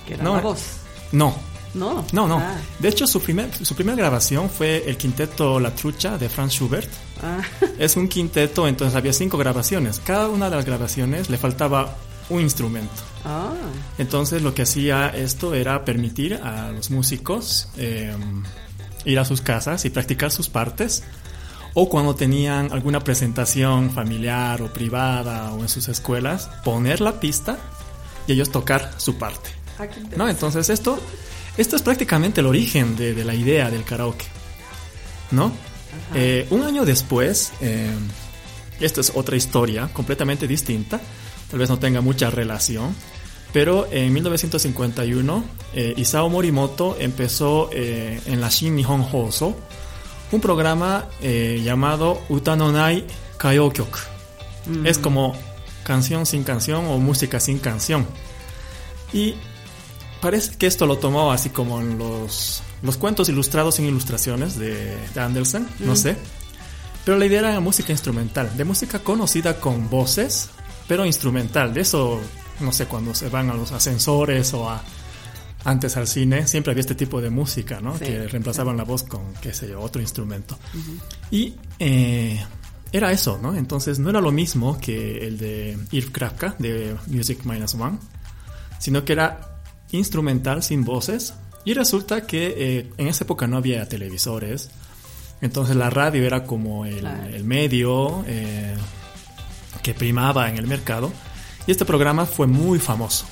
Que 0.08 0.16
era 0.16 0.24
No, 0.24 0.36
la 0.36 0.42
voz. 0.42 0.78
No, 1.12 1.36
No. 1.74 2.06
no, 2.12 2.28
no. 2.28 2.38
Ah, 2.38 2.58
De 2.80 2.90
hecho, 2.90 3.08
su, 3.08 3.22
primer, 3.22 3.50
su 3.66 3.76
primera 3.76 3.96
grabación 3.98 4.50
fue 4.50 4.84
el 4.90 4.98
quinteto 4.98 5.60
La 5.60 5.74
Trucha 5.74 6.18
de 6.18 6.28
Franz 6.30 6.54
Schubert. 6.54 6.90
ah, 7.24 7.40
Es 7.80 7.96
un 7.96 8.08
quinteto, 8.08 8.68
entonces 8.68 8.96
había 8.96 9.14
cinco 9.14 9.38
grabaciones. 9.38 10.02
Cada 10.06 10.28
una 10.30 10.50
de 10.50 10.56
las 10.58 10.66
grabaciones 10.66 11.30
le 11.30 11.38
faltaba 11.38 11.96
un 12.30 12.42
instrumento. 12.42 12.92
ah, 13.26 13.54
Entonces 13.98 14.42
lo 14.42 14.54
que 14.54 14.64
hacía 14.64 15.10
esto 15.10 15.54
era 15.54 15.86
permitir 15.86 16.36
a 16.36 16.72
los 16.72 16.90
músicos 16.92 17.68
eh, 17.78 18.14
ir 19.06 19.20
a 19.20 19.26
sus 19.26 19.42
casas 19.42 19.86
y 19.86 19.90
practicar 19.90 20.32
sus 20.32 20.50
partes. 20.50 21.04
O 21.74 21.88
cuando 21.90 22.16
tenían 22.16 22.74
alguna 22.74 23.00
presentación 23.00 23.92
familiar 23.92 24.62
o 24.62 24.74
privada 24.74 25.54
o 25.54 25.62
en 25.62 25.70
sus 25.70 25.88
escuelas, 25.88 26.50
poner 26.66 27.00
la 27.00 27.22
pista 27.22 27.58
y 28.28 28.34
ellos 28.34 28.52
tocar 28.52 28.92
su 28.98 29.16
parte. 29.18 29.50
ah, 29.80 29.86
¿No? 30.18 30.28
Entonces 30.28 30.70
esto, 30.70 31.00
esto 31.58 31.76
es 31.76 31.82
prácticamente 31.82 32.42
el 32.42 32.48
origen 32.48 32.96
de, 32.96 33.14
de 33.14 33.26
la 33.26 33.36
idea 33.36 33.70
del 33.70 33.84
karaoke. 33.84 34.26
¿No? 35.32 35.52
Eh, 36.14 36.48
un 36.50 36.64
año 36.64 36.86
después, 36.86 37.54
eh, 37.62 37.90
esta 38.80 39.02
es 39.02 39.12
otra 39.16 39.36
historia 39.36 39.90
completamente 39.94 40.48
distinta, 40.48 41.00
tal 41.50 41.60
vez 41.60 41.70
no 41.70 41.80
tenga 41.80 42.02
mucha 42.02 42.30
relación, 42.30 42.96
pero 43.54 43.88
en 43.92 44.14
1951 44.14 45.44
eh, 45.74 45.94
Isao 45.98 46.30
Morimoto 46.30 46.98
empezó 47.00 47.70
eh, 47.72 48.20
en 48.26 48.42
la 48.42 48.50
Shin 48.50 48.76
Nihon 48.76 49.06
Hoso 49.12 49.56
un 50.32 50.40
programa 50.40 51.10
llamado 51.22 52.22
Uta 52.30 52.56
no 52.56 52.72
Nai 52.72 53.06
Kayokyoku. 53.38 54.00
Mm. 54.68 54.86
Es 54.86 54.98
como 54.98 55.36
canción 55.84 56.26
sin 56.26 56.46
canción 56.46 56.86
o 56.86 56.98
música 57.00 57.42
sin 57.42 57.60
canción. 57.60 58.08
Y 59.12 59.36
parece 60.22 60.56
que 60.58 60.68
esto 60.68 60.86
lo 60.86 60.98
tomó 60.98 61.32
así 61.32 61.50
como 61.50 61.82
en 61.82 61.98
los, 61.98 62.62
los 62.82 62.98
cuentos 62.98 63.28
ilustrados 63.30 63.76
sin 63.76 63.86
ilustraciones 63.86 64.58
de, 64.58 64.96
de 65.14 65.20
Andersen, 65.22 65.68
no 65.80 65.94
Mm. 65.94 65.98
sé. 65.98 66.16
Pero 67.04 67.18
la 67.18 67.26
idea 67.26 67.40
era 67.40 67.60
música 67.60 67.92
instrumental, 67.92 68.56
de 68.56 68.64
música 68.64 69.00
conocida 69.00 69.60
con 69.60 69.90
voces, 69.90 70.50
pero 70.88 71.04
instrumental. 71.06 71.74
De 71.74 71.82
eso, 71.82 72.20
no 72.60 72.72
sé, 72.72 72.86
cuando 72.86 73.16
se 73.16 73.28
van 73.30 73.50
a 73.50 73.56
los 73.56 73.72
ascensores 73.72 74.54
o 74.54 74.70
a, 74.70 74.84
antes 75.64 75.98
al 75.98 76.08
cine, 76.08 76.46
siempre 76.48 76.72
había 76.72 76.82
este 76.82 76.94
tipo 76.94 77.20
de 77.20 77.32
música, 77.32 77.82
¿no? 77.82 77.98
Sí, 77.98 78.06
que 78.06 78.28
reemplazaban 78.28 78.78
la 78.78 78.84
voz 78.84 79.02
con, 79.04 79.34
qué 79.42 79.52
sé 79.54 79.68
yo, 79.68 79.82
otro 79.82 80.00
instrumento. 80.00 80.60
Y 81.32 81.56
eh, 81.80 82.40
era 82.92 83.12
eso, 83.12 83.40
¿no? 83.42 83.56
Entonces 83.56 83.98
no 83.98 84.12
era 84.12 84.22
lo 84.22 84.32
mismo 84.32 84.78
que 84.80 85.26
el 85.28 85.40
de 85.40 85.80
Irv 85.92 86.12
Kravka, 86.12 86.54
de 86.60 86.96
Music 87.08 87.40
Minus 87.46 87.74
One, 87.74 87.98
sino 88.78 89.04
que 89.04 89.14
era 89.14 89.51
instrumental 89.92 90.64
sin 90.64 90.84
voces. 90.84 91.34
Y 91.64 91.74
resulta 91.74 92.26
que 92.26 92.54
eh, 92.58 92.90
en 92.98 93.08
esa 93.08 93.24
época 93.24 93.48
no 93.48 93.58
había 93.58 93.88
televisores, 93.88 94.70
Entonces 95.42 95.76
la 95.76 95.90
radio 95.90 96.24
era 96.24 96.44
como 96.44 96.86
el, 96.86 97.06
el 97.06 97.44
medio 97.44 98.24
eh, 98.28 98.76
que 99.82 99.94
primaba 99.94 100.50
en 100.50 100.58
el 100.58 100.68
mercado. 100.68 101.12
Y 101.68 101.72
este 101.72 101.86
programa 101.86 102.26
fue 102.26 102.48
muy 102.48 102.80
famoso, 102.80 103.26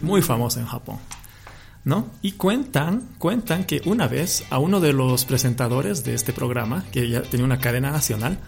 muy 0.00 0.22
famoso 0.22 0.60
en 0.60 0.66
Japón. 0.66 0.98
¿No? 1.84 2.10
Y 2.22 2.32
cuentan, 2.32 3.08
cuentan 3.18 3.64
que 3.64 3.82
una 3.86 4.06
vez 4.06 4.44
a 4.50 4.60
uno 4.60 4.78
de 4.78 4.92
los 4.92 5.24
presentadores 5.24 6.04
de 6.04 6.14
este 6.14 6.32
programa, 6.32 6.84
que 6.92 7.08
ya 7.08 7.22
tenía 7.22 7.44
una 7.44 7.58
cadena 7.58 7.90
nacional, 7.90 8.38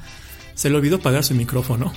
se 0.54 0.70
le 0.70 0.76
olvidó 0.76 1.00
pagar 1.00 1.24
su 1.24 1.34
micrófono 1.34 1.92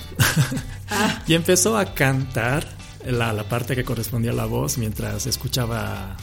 ah. 0.90 1.22
y 1.28 1.34
empezó 1.34 1.78
a 1.78 1.94
cantar 1.94 2.66
la, 3.06 3.32
la, 3.32 3.44
parte 3.44 3.74
que 3.74 3.84
correspondía 3.84 4.32
a 4.32 4.34
la 4.34 4.46
voz 4.46 4.78
mientras 4.78 5.26
escuchaba 5.26 6.16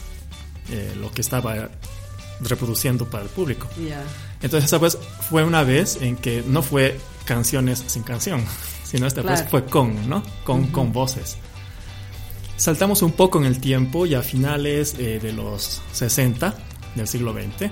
eh, 0.70 0.94
lo 0.98 1.10
que 1.10 1.20
estaba 1.20 1.68
reproduciendo 2.40 3.08
para 3.08 3.24
el 3.24 3.30
público. 3.30 3.68
Entonces 4.42 4.64
esa 4.64 4.78
vez 4.78 4.98
fue 5.28 5.44
una 5.44 5.62
vez 5.62 5.98
en 6.00 6.16
que 6.16 6.42
no 6.46 6.62
fue 6.62 6.98
canciones 7.24 7.82
sin 7.86 8.02
canción, 8.02 8.44
sino 8.84 9.06
esta 9.06 9.22
vez 9.22 9.44
fue 9.48 9.64
con, 9.64 10.08
¿no? 10.08 10.22
Con, 10.44 10.66
con 10.68 10.92
voces. 10.92 11.36
Saltamos 12.56 13.02
un 13.02 13.12
poco 13.12 13.38
en 13.38 13.44
el 13.44 13.60
tiempo 13.60 14.06
y 14.06 14.14
a 14.14 14.22
finales 14.22 14.96
eh, 14.98 15.18
de 15.20 15.32
los 15.32 15.82
60 15.92 16.54
del 16.94 17.06
siglo 17.06 17.34
XX, 17.34 17.70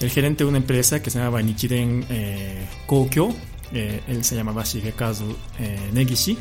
el 0.00 0.10
gerente 0.10 0.44
de 0.44 0.48
una 0.48 0.58
empresa 0.58 1.02
que 1.02 1.10
se 1.10 1.18
llamaba 1.18 1.42
Nichiren 1.42 2.06
eh, 2.08 2.66
Kokyo, 2.86 3.28
eh, 3.72 4.00
él 4.08 4.24
se 4.24 4.34
llamaba 4.34 4.64
Shigekazu 4.64 5.36
eh, 5.58 5.90
Negishi, 5.92 6.38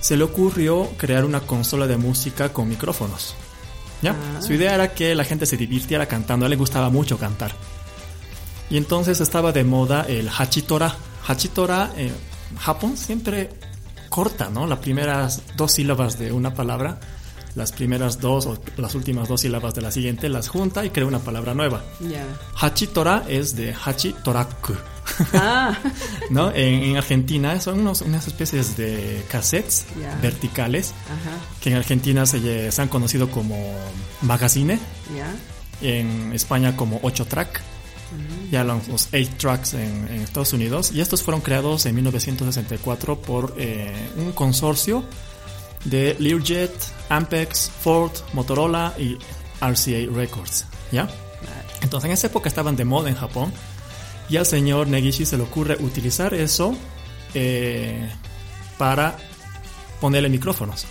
se 0.00 0.16
le 0.16 0.24
ocurrió 0.24 0.88
crear 0.96 1.24
una 1.24 1.40
consola 1.40 1.86
de 1.86 1.96
música 1.96 2.52
con 2.52 2.68
micrófonos. 2.68 3.34
¿ya? 4.02 4.12
Ah. 4.12 4.42
Su 4.42 4.52
idea 4.52 4.74
era 4.74 4.92
que 4.94 5.14
la 5.14 5.24
gente 5.24 5.46
se 5.46 5.56
divirtiera 5.56 6.06
cantando, 6.06 6.44
a 6.44 6.46
él 6.46 6.50
le 6.50 6.56
gustaba 6.56 6.90
mucho 6.90 7.18
cantar. 7.18 7.52
Y 8.70 8.76
entonces 8.76 9.20
estaba 9.20 9.52
de 9.52 9.64
moda 9.64 10.04
el 10.08 10.28
Hachitora. 10.28 10.94
Hachitora, 11.26 11.90
en 11.96 12.12
Japón 12.58 12.96
siempre 12.96 13.50
corta, 14.08 14.50
¿no? 14.50 14.66
Las 14.66 14.78
primeras 14.78 15.42
dos 15.56 15.72
sílabas 15.72 16.18
de 16.18 16.32
una 16.32 16.54
palabra, 16.54 17.00
las 17.54 17.72
primeras 17.72 18.20
dos 18.20 18.46
o 18.46 18.58
las 18.76 18.94
últimas 18.94 19.28
dos 19.28 19.40
sílabas 19.40 19.74
de 19.74 19.82
la 19.82 19.90
siguiente 19.90 20.28
las 20.28 20.48
junta 20.48 20.84
y 20.84 20.90
crea 20.90 21.06
una 21.06 21.18
palabra 21.18 21.54
nueva. 21.54 21.82
Hachitora 22.60 23.24
es 23.28 23.56
de 23.56 23.74
Hachitoraku. 23.74 24.74
Ah. 25.34 25.76
¿No? 26.30 26.52
En, 26.54 26.96
Argentina 26.96 27.60
son 27.60 27.80
unos, 27.80 28.02
unas 28.02 28.26
especies 28.26 28.76
de 28.76 29.24
cassettes 29.30 29.86
verticales 30.22 30.94
que 31.60 31.70
en 31.70 31.76
Argentina 31.76 32.26
se, 32.26 32.70
se, 32.70 32.82
han 32.82 32.88
conocido 32.88 33.30
como 33.30 33.74
magazine. 34.22 34.78
En 35.80 36.32
España 36.32 36.76
como 36.76 36.98
8 37.02 37.26
track 37.26 37.62
ya 38.50 38.64
los 38.64 39.08
8 39.12 39.30
tracks 39.36 39.74
en, 39.74 40.08
Estados 40.22 40.52
Unidos, 40.52 40.92
y 40.92 41.00
estos 41.00 41.22
fueron 41.22 41.40
creados 41.40 41.86
en 41.86 41.94
1964 41.94 43.20
por 43.20 43.54
eh, 43.58 43.92
un 44.16 44.32
consorcio 44.32 45.04
de 45.84 46.16
Learjet, 46.18 46.72
Ampex, 47.08 47.70
Ford, 47.82 48.12
Motorola 48.32 48.94
y 48.98 49.18
RCA 49.60 50.12
Records, 50.12 50.66
¿ya? 50.92 51.08
Entonces 51.82 52.08
en 52.08 52.12
esa 52.12 52.26
época 52.26 52.48
estaban 52.48 52.76
de 52.76 52.84
moda 52.84 53.08
en 53.08 53.14
Japón 53.14 53.52
y 54.28 54.36
al 54.36 54.46
señor 54.46 54.88
Negishi 54.88 55.24
se 55.24 55.36
le 55.36 55.42
ocurre 55.42 55.76
utilizar 55.80 56.34
eso 56.34 56.74
eh, 57.34 58.08
para 58.76 59.16
ponerle 60.00 60.28
micrófonos. 60.28 60.86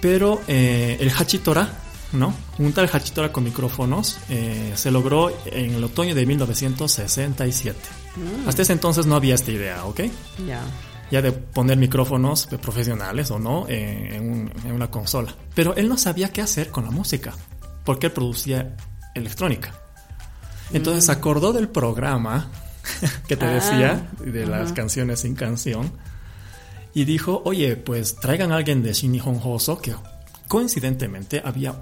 Pero 0.00 0.42
eh, 0.46 0.96
el 1.00 1.10
Hachitora 1.10 1.84
¿no? 2.14 2.34
Un 2.58 2.72
tal 2.72 2.88
Hachitora 2.90 3.32
con 3.32 3.44
micrófonos 3.44 4.18
eh, 4.30 4.72
se 4.74 4.90
logró 4.90 5.32
en 5.46 5.74
el 5.74 5.84
otoño 5.84 6.14
de 6.14 6.24
1967. 6.24 7.78
Mm. 8.16 8.48
Hasta 8.48 8.62
ese 8.62 8.72
entonces 8.72 9.06
no 9.06 9.16
había 9.16 9.34
esta 9.34 9.50
idea, 9.50 9.84
¿ok? 9.84 10.00
Ya. 10.46 10.62
Ya 11.10 11.22
de 11.22 11.32
poner 11.32 11.76
micrófonos 11.76 12.46
profesionales 12.62 13.30
o 13.30 13.38
no 13.38 13.66
en, 13.68 14.50
una 14.72 14.90
consola. 14.90 15.34
Pero 15.54 15.74
él 15.76 15.88
no 15.88 15.98
sabía 15.98 16.30
qué 16.32 16.40
hacer 16.40 16.70
con 16.70 16.84
la 16.84 16.90
música, 16.90 17.34
porque 17.84 18.06
él 18.06 18.12
producía 18.12 18.76
electrónica. 19.14 19.74
Entonces 20.74 21.06
se 21.06 21.12
mm. 21.12 21.18
acordó 21.18 21.52
del 21.52 21.68
programa 21.68 22.50
que 23.28 23.36
te 23.36 23.46
decía, 23.46 24.10
ah, 24.12 24.22
de 24.22 24.46
las 24.46 24.72
canciones 24.72 25.20
sin 25.20 25.34
canción, 25.34 25.92
y 26.92 27.04
dijo, 27.04 27.42
oye, 27.44 27.76
pues 27.76 28.16
traigan 28.16 28.52
a 28.52 28.56
alguien 28.56 28.82
de 28.82 28.92
Shinihon 28.92 29.40
Hoso, 29.42 29.78
que 29.78 29.94
coincidentemente 30.46 31.40
había 31.44 31.74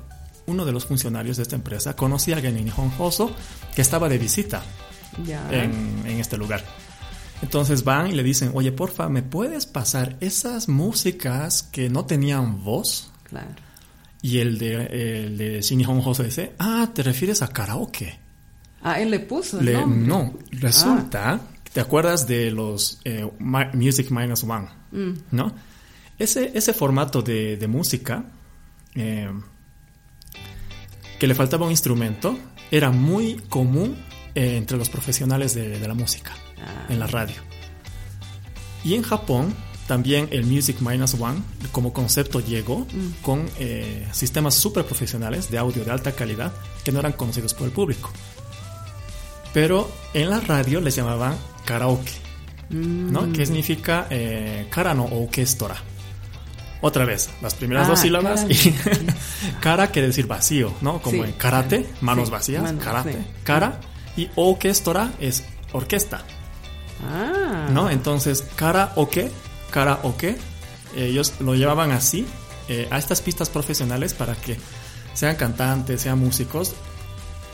uno 0.47 0.65
de 0.65 0.73
los 0.73 0.87
funcionarios 0.87 1.37
de 1.37 1.45
esta 1.45 1.57
empresa 1.57 1.95
conocía 1.95 2.35
a 2.35 2.39
alguien 2.39 2.57
en 2.57 2.73
Hoso 2.99 3.31
que 3.75 3.83
estaba 3.83 4.09
de 4.09 4.19
visita 4.19 4.63
en, 5.51 6.07
este 6.07 6.37
lugar. 6.37 6.65
Entonces 7.43 7.85
van 7.85 8.09
y 8.09 8.13
le 8.13 8.23
dicen, 8.23 8.53
oye, 8.55 8.73
porfa, 8.73 9.09
¿me 9.09 9.23
puedes 9.23 9.67
pasar 9.67 10.17
esas 10.21 10.69
músicas 10.69 11.63
que 11.63 11.91
no 11.91 12.05
tenían 12.07 12.63
voz? 12.63 13.11
Claro. 13.25 13.49
Y 14.21 14.39
el 14.39 14.59
de, 14.59 15.25
el 15.27 15.39
de 15.39 15.61
Shinihon 15.61 16.01
Hoso 16.05 16.23
dice, 16.23 16.55
ah, 16.59 16.89
¿te 16.95 17.03
refieres 17.03 17.43
a 17.43 17.49
karaoke? 17.49 18.22
Ah, 18.83 19.01
él 19.01 19.11
le 19.11 19.21
puso 19.21 19.61
le, 19.61 19.87
No, 19.87 20.39
resulta, 20.51 21.41
¿te 21.73 21.81
acuerdas 21.81 22.27
de 22.27 22.51
los 22.51 23.01
eh, 23.05 23.29
Music 23.39 24.11
Minus 24.11 24.45
One? 24.45 24.69
Mm. 24.91 25.13
¿No? 25.31 25.55
Ese, 26.19 26.53
ese 26.55 26.73
formato 26.73 27.23
de, 27.23 27.57
de 27.57 27.67
música 27.69 28.25
eh, 28.95 29.31
que 31.19 31.27
le 31.27 31.35
faltaba 31.35 31.67
un 31.67 31.71
instrumento 31.71 32.37
era 32.71 32.91
muy 32.91 33.37
común 33.49 33.97
eh, 34.35 34.57
entre 34.57 34.77
los 34.77 34.89
profesionales 34.89 35.55
de, 35.55 35.79
la 35.87 35.95
música 35.95 36.33
en 36.89 36.99
la 36.99 37.07
radio. 37.07 37.37
Y 38.83 38.95
en 38.95 39.03
Japón 39.03 39.55
también 39.87 40.29
el 40.33 40.45
Music 40.45 40.79
Minus 40.81 41.15
One 41.15 41.41
como 41.71 41.93
concepto 41.93 42.41
llegó 42.41 42.81
mm. 42.81 43.23
con 43.23 43.49
eh, 43.59 44.09
sistemas 44.13 44.55
súper 44.55 44.85
profesionales 44.85 45.51
de 45.51 45.59
audio 45.59 45.85
de 45.85 45.91
alta 45.91 46.13
calidad 46.13 46.53
que 46.83 46.93
no 46.93 47.01
eran 47.01 47.13
conocidos 47.13 47.55
por 47.55 47.67
el 47.67 47.73
público. 47.73 48.11
Pero 49.53 49.91
en 50.15 50.31
la 50.31 50.41
radio 50.41 50.81
les 50.81 50.97
llamaban 50.97 51.37
karaoke, 51.65 52.13
¿no? 52.71 53.23
Mm. 53.23 53.33
Que 53.33 53.47
significa 53.47 54.07
eh, 54.11 54.67
karano 54.71 55.05
o 55.05 55.25
orquestora. 55.25 55.77
Otra 56.81 57.05
vez, 57.05 57.31
las 57.41 57.55
primeras 57.55 57.87
dos 57.87 58.01
ah, 58.01 58.03
sílabas 58.03 58.47
y 58.49 58.75
cara 59.61 59.87
quiere 59.89 60.09
decir 60.09 60.27
vacío, 60.27 60.75
¿no? 60.81 61.01
Como 61.01 61.25
en 61.25 61.33
karate, 61.33 61.87
manos 62.01 62.29
vacías, 62.31 62.73
karate, 62.83 63.19
cara 63.45 63.79
y 64.17 64.29
orquestora 64.35 65.13
es 65.21 65.45
orquesta. 65.73 66.23
Ah. 67.09 67.69
¿No? 67.73 67.89
Entonces, 67.89 68.45
cara 68.57 68.93
o 68.97 69.09
qué, 69.09 69.31
cara 69.71 70.01
o 70.03 70.17
qué, 70.17 70.37
ellos 70.97 71.35
lo 71.41 71.55
llevaban 71.55 71.93
así 71.93 72.27
eh, 72.69 72.89
a 72.91 72.99
estas 72.99 73.21
pistas 73.23 73.49
profesionales 73.49 74.13
para 74.13 74.35
que 74.35 74.57
sean 75.15 75.37
cantantes, 75.37 76.01
sean 76.03 76.19
músicos, 76.19 76.75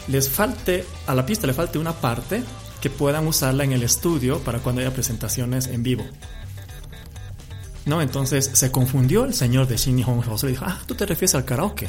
les 0.08 0.28
falte, 0.28 0.84
a 1.06 1.14
la 1.14 1.24
pista 1.24 1.46
le 1.46 1.54
falte 1.54 1.78
una 1.78 1.92
parte 1.92 2.42
que 2.80 2.90
puedan 2.90 3.26
usarla 3.26 3.64
en 3.64 3.72
el 3.72 3.82
estudio 3.82 4.38
para 4.40 4.60
cuando 4.60 4.80
haya 4.80 4.92
presentaciones 4.92 5.66
en 5.66 5.82
vivo. 5.82 6.04
¿no? 7.88 8.02
Entonces 8.02 8.50
se 8.52 8.70
confundió 8.70 9.24
el 9.24 9.34
señor 9.34 9.66
de 9.66 9.76
Shinny 9.76 10.02
Hong 10.02 10.22
y 10.42 10.46
dijo, 10.46 10.64
ah, 10.66 10.78
tú 10.86 10.94
te 10.94 11.06
refieres 11.06 11.34
al 11.34 11.44
karaoke. 11.44 11.88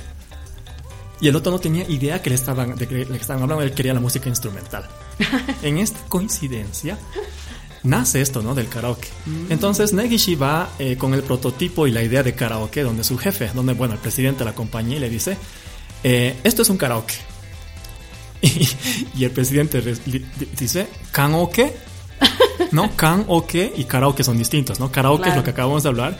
Y 1.22 1.28
el 1.28 1.36
otro 1.36 1.52
no 1.52 1.60
tenía 1.60 1.88
idea 1.90 2.22
que 2.22 2.30
le 2.30 2.36
estaban, 2.38 2.76
de 2.76 2.88
que 2.88 3.06
le 3.06 3.18
estaban 3.18 3.44
hablando, 3.44 3.62
él 3.64 3.74
quería 3.74 3.94
la 3.94 4.00
música 4.00 4.30
instrumental. 4.30 4.88
en 5.62 5.78
esta 5.78 6.00
coincidencia 6.08 6.98
nace 7.84 8.22
esto, 8.22 8.42
¿no? 8.42 8.56
Del 8.56 8.70
karaoke. 8.70 9.10
Mm. 9.26 9.52
Entonces 9.52 9.92
Negishi 9.92 10.36
va 10.36 10.70
eh, 10.80 10.96
con 10.98 11.14
el 11.14 11.24
prototipo 11.24 11.88
y 11.88 11.92
la 11.92 12.02
idea 12.02 12.24
de 12.24 12.34
karaoke, 12.34 12.84
donde 12.84 13.04
su 13.04 13.18
jefe, 13.18 13.52
donde, 13.54 13.74
bueno, 13.74 13.94
el 13.96 14.00
presidente 14.00 14.40
de 14.40 14.46
la 14.46 14.56
compañía 14.56 15.00
le 15.00 15.10
dice, 15.10 15.38
eh, 16.04 16.40
esto 16.44 16.62
es 16.62 16.70
un 16.70 16.78
karaoke. 16.78 17.16
Y, 19.16 19.24
el 19.26 19.32
presidente 19.32 19.82
dice, 20.58 20.88
¿karaoke? 21.12 21.74
¿no? 22.72 22.96
Kan-oke 22.96 23.74
y 23.76 23.84
karaoke 23.86 24.24
son 24.24 24.38
distintos, 24.38 24.80
¿no? 24.80 24.92
Karaoke 24.92 25.30
es 25.30 25.36
lo 25.36 25.44
que 25.44 25.52
acabamos 25.52 25.84
de 25.84 25.90
hablar. 25.90 26.18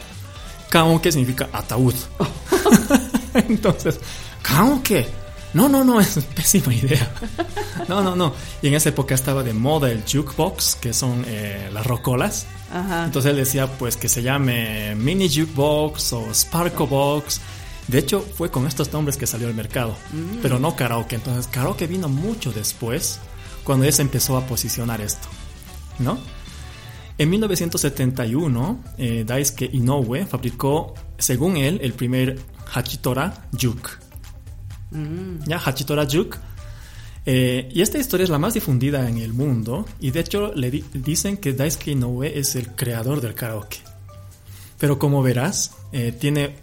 Kan-oke 0.68 1.12
significa 1.12 1.48
ataúd. 1.52 1.94
Entonces, 3.34 3.98
¿kan-oke? 4.42 5.06
No, 5.52 5.68
no, 5.68 5.82
no, 5.82 6.00
es 6.00 6.18
pésima 6.34 6.72
idea. 6.72 7.10
No, 7.88 8.02
no, 8.02 8.14
no. 8.14 8.34
Y 8.62 8.68
en 8.68 8.74
esa 8.74 8.90
época 8.90 9.14
estaba 9.14 9.42
de 9.42 9.52
moda 9.52 9.90
el 9.90 10.04
jukebox, 10.04 10.76
que 10.76 10.92
son 10.92 11.24
eh, 11.26 11.68
las 11.72 11.84
rocolas. 11.86 12.46
Entonces 13.04 13.32
él 13.32 13.36
decía, 13.36 13.66
pues 13.66 13.96
que 13.96 14.08
se 14.08 14.22
llame 14.22 14.94
mini 14.94 15.28
jukebox 15.28 16.12
o 16.12 16.32
sparkle 16.32 16.86
box. 16.86 17.40
De 17.90 17.98
hecho, 17.98 18.20
fue 18.20 18.50
con 18.50 18.68
estos 18.68 18.92
nombres 18.92 19.16
que 19.16 19.26
salió 19.26 19.48
al 19.48 19.54
mercado, 19.54 19.96
mm. 20.12 20.38
pero 20.42 20.60
no 20.60 20.76
karaoke. 20.76 21.16
Entonces, 21.16 21.48
karaoke 21.48 21.88
vino 21.88 22.08
mucho 22.08 22.52
después, 22.52 23.18
cuando 23.64 23.84
ya 23.84 23.90
se 23.90 24.02
empezó 24.02 24.36
a 24.36 24.46
posicionar 24.46 25.00
esto. 25.00 25.28
¿no? 25.98 26.18
En 27.18 27.28
1971, 27.30 28.84
eh, 28.96 29.24
Daisuke 29.26 29.68
Inoue 29.72 30.24
fabricó, 30.24 30.94
según 31.18 31.56
él, 31.56 31.80
el 31.82 31.92
primer 31.92 32.38
Hachitora 32.72 33.48
Juke. 33.60 33.90
Mm. 34.92 35.44
¿Ya? 35.46 35.60
Hachitora 35.64 36.06
Juke 36.10 36.38
Eh, 37.26 37.68
y 37.70 37.82
esta 37.82 37.98
historia 37.98 38.24
es 38.24 38.30
la 38.30 38.38
más 38.38 38.54
difundida 38.54 39.06
en 39.06 39.18
el 39.18 39.34
mundo 39.34 39.84
y 40.00 40.10
de 40.10 40.20
hecho 40.20 40.54
le 40.54 40.70
dicen 40.94 41.36
que 41.36 41.52
Daisuke 41.52 41.88
Inoue 41.88 42.38
es 42.38 42.56
el 42.56 42.68
creador 42.68 43.20
del 43.20 43.34
karaoke. 43.34 43.76
Pero 44.78 44.98
como 44.98 45.22
verás, 45.22 45.72
eh, 45.92 46.12
tiene 46.18 46.56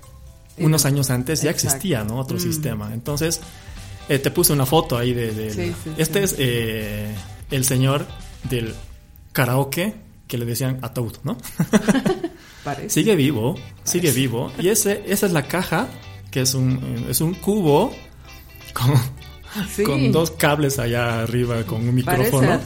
unos 0.57 0.85
años 0.85 1.09
antes 1.09 1.41
ya 1.41 1.51
existía 1.51 2.03
¿no? 2.03 2.19
otro 2.19 2.37
mm. 2.37 2.39
sistema. 2.39 2.93
Entonces, 2.93 3.39
eh, 4.09 4.19
te 4.19 4.31
puse 4.31 4.53
una 4.53 4.65
foto 4.65 4.97
ahí 4.97 5.13
de... 5.13 5.73
este 5.97 6.23
es 6.23 6.35
el 7.51 7.65
señor 7.65 8.05
del 8.49 8.73
karaoke 9.33 9.95
que 10.27 10.37
le 10.37 10.45
decían 10.45 10.79
a 10.81 10.93
Toad, 10.93 11.13
¿no? 11.23 11.37
sigue 12.87 13.15
vivo, 13.15 13.55
sigue 13.83 14.11
vivo. 14.11 14.51
Y 14.59 14.69
ese, 14.69 15.03
esa 15.07 15.25
es 15.25 15.31
la 15.31 15.47
caja, 15.47 15.87
que 16.31 16.41
es 16.41 16.53
un, 16.53 17.05
es 17.09 17.21
un 17.21 17.33
cubo 17.35 17.93
con 18.73 18.93
con 19.85 20.11
dos 20.11 20.31
cables 20.31 20.79
allá 20.79 21.23
arriba, 21.23 21.63
con 21.63 21.87
un 21.87 21.95
micrófono. 21.95 22.51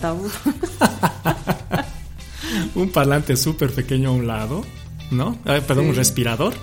un 2.76 2.90
parlante 2.90 3.38
súper 3.38 3.72
pequeño 3.72 4.10
a 4.10 4.14
un 4.14 4.28
lado, 4.28 4.66
¿no? 5.12 5.38
Perdón, 5.44 5.88
un 5.88 5.96
respirador. 5.96 6.54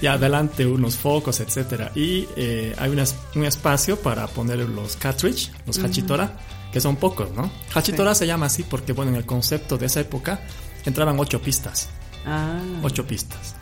Y 0.00 0.06
adelante 0.06 0.66
unos 0.66 0.96
focos, 0.96 1.40
etcétera. 1.40 1.92
Y 1.94 2.26
eh, 2.36 2.74
hay 2.78 2.90
un 2.90 3.44
espacio 3.44 3.98
para 3.98 4.26
poner 4.26 4.58
los 4.60 4.96
cartridge, 4.96 5.50
los 5.66 5.78
hachitora, 5.78 6.38
que 6.72 6.80
son 6.80 6.96
pocos, 6.96 7.30
¿no? 7.32 7.50
Hachitora 7.74 8.14
se 8.14 8.26
llama 8.26 8.46
así 8.46 8.62
porque, 8.62 8.92
bueno, 8.92 9.10
en 9.10 9.18
el 9.18 9.26
concepto 9.26 9.76
de 9.76 9.86
esa 9.86 10.00
época 10.00 10.40
entraban 10.84 11.18
ocho 11.18 11.40
pistas. 11.40 11.88
Ah. 12.26 12.60
Ocho 12.82 13.06
pistas. 13.06 13.54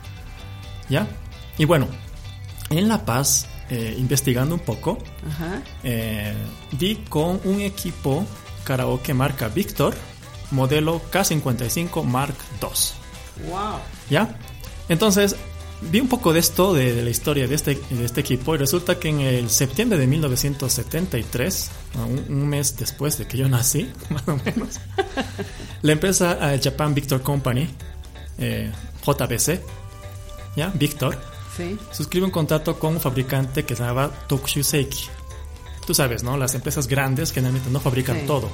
¿Ya? 0.89 1.07
Y 1.57 1.65
bueno, 1.65 1.87
en 2.69 2.87
La 2.87 3.05
Paz 3.05 3.47
eh, 3.69 3.95
investigando 3.97 4.55
un 4.55 4.61
poco, 4.61 4.97
eh, 5.83 6.33
di 6.71 6.95
con 7.07 7.39
un 7.45 7.61
equipo 7.61 8.25
karaoke 8.63 9.13
marca 9.13 9.47
Victor, 9.47 9.95
modelo 10.51 11.01
K55 11.11 12.03
Mark 12.03 12.35
II. 12.61 13.49
Wow. 13.49 13.79
¿Ya? 14.09 14.37
Entonces, 14.89 15.37
vi 15.81 15.99
un 15.99 16.07
poco 16.07 16.33
de 16.33 16.39
esto, 16.39 16.73
de, 16.73 17.01
la 17.01 17.09
historia 17.09 17.47
de 17.47 17.55
este, 17.55 17.75
de 17.89 18.05
este 18.05 18.21
equipo, 18.21 18.55
y 18.55 18.57
resulta 18.57 18.99
que 18.99 19.09
en 19.09 19.21
el 19.21 19.49
septiembre 19.49 19.97
de 19.97 20.07
1973, 20.07 21.71
un, 22.29 22.47
mes 22.47 22.77
después 22.77 23.17
de 23.17 23.27
que 23.27 23.37
yo 23.37 23.49
nací, 23.49 23.89
más 24.09 24.27
o 24.27 24.37
menos, 24.37 24.79
la 25.81 25.91
empresa 25.91 26.53
eh, 26.53 26.59
Japan 26.63 26.93
Victor 26.93 27.21
Company, 27.21 27.67
JBC, 29.05 29.61
¿ya? 30.55 30.71
Victor, 30.73 31.17
suscribe 31.91 32.25
un 32.25 32.31
contrato 32.31 32.79
con 32.79 32.93
un 32.93 32.99
fabricante 32.99 33.65
que 33.65 33.75
se 33.75 33.83
llama 33.83 34.09
Tokushuseiki. 34.27 35.09
Tú 35.85 35.93
sabes, 35.93 36.23
¿no? 36.23 36.37
Las 36.37 36.53
empresas 36.55 36.87
grandes 36.87 37.31
generalmente 37.31 37.69
no 37.69 37.79
fabrican 37.79 38.25
todo. 38.25 38.49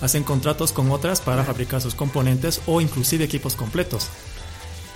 Hacen 0.00 0.24
contratos 0.24 0.72
con 0.72 0.90
otras 0.90 1.20
para 1.20 1.44
fabricar 1.44 1.80
sus 1.80 1.94
componentes 1.94 2.60
o 2.66 2.80
inclusive 2.80 3.24
equipos 3.24 3.54
completos. 3.54 4.08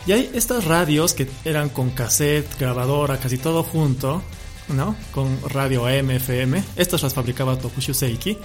Y 0.06 0.12
hay 0.12 0.30
estas 0.34 0.64
radios 0.64 1.12
que 1.12 1.28
eran 1.44 1.68
con 1.68 1.90
cassette, 1.90 2.58
grabadora, 2.58 3.18
casi 3.18 3.38
todo 3.38 3.62
junto, 3.62 4.22
¿no? 4.68 4.96
Con 5.12 5.38
radio 5.50 5.86
AM, 5.86 6.10
FM. 6.12 6.62
Estas 6.76 7.02
las 7.02 7.14
fabricaba 7.14 7.58
Tokushuseiki. 7.58 8.38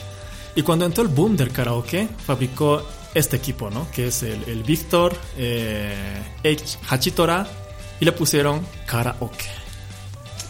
Y 0.55 0.61
cuando 0.61 0.85
entró 0.85 1.03
el 1.03 1.09
boom 1.09 1.35
del 1.35 1.51
karaoke, 1.51 2.07
fabricó 2.25 2.85
este 3.13 3.37
equipo, 3.37 3.69
¿no? 3.69 3.89
Que 3.91 4.07
es 4.07 4.23
el, 4.23 4.63
Victor 4.63 5.17
eh, 5.37 6.21
H 6.43 6.77
Hachitora 6.89 7.47
y 7.99 8.05
le 8.05 8.11
pusieron 8.11 8.65
karaoke. 8.85 9.45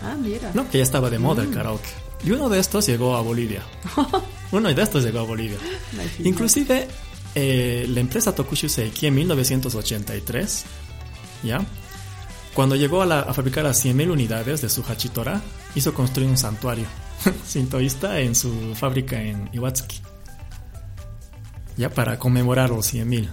Ah, 0.03 0.15
mira. 0.19 0.51
No, 0.53 0.69
que 0.69 0.79
ya 0.79 0.83
estaba 0.83 1.09
de 1.09 1.19
moda 1.19 1.43
el 1.43 1.49
mm. 1.49 1.53
karaoke. 1.53 1.89
Y 2.23 2.31
uno 2.31 2.49
de 2.49 2.59
estos 2.59 2.85
llegó 2.87 3.15
a 3.15 3.21
Bolivia. 3.21 3.63
uno 4.51 4.73
de 4.73 4.81
estos 4.81 5.03
llegó 5.03 5.19
a 5.19 5.23
Bolivia. 5.23 5.57
Inclusive 6.23 6.87
eh, 7.35 7.85
la 7.89 7.99
empresa 7.99 8.33
Tokushu 8.33 8.69
Seiki 8.69 9.07
en 9.07 9.15
1983, 9.15 10.65
¿ya? 11.43 11.65
Cuando 12.53 12.75
llegó 12.75 13.01
a, 13.01 13.33
fabricar 13.33 13.65
a 13.65 13.71
100.000 13.71 14.09
unidades 14.09 14.61
de 14.61 14.69
su 14.69 14.81
Hachitora, 14.81 15.41
hizo 15.75 15.93
construir 15.93 16.29
un 16.29 16.37
santuario 16.37 16.85
sintoísta 17.45 18.21
en 18.21 18.33
su 18.33 18.73
fábrica 18.75 19.21
en 19.21 19.49
Iwatsuki. 19.51 19.99
Ya 21.75 21.89
para 21.89 22.17
conmemorar 22.17 22.69
los 22.69 22.93
100.000. 22.93 23.27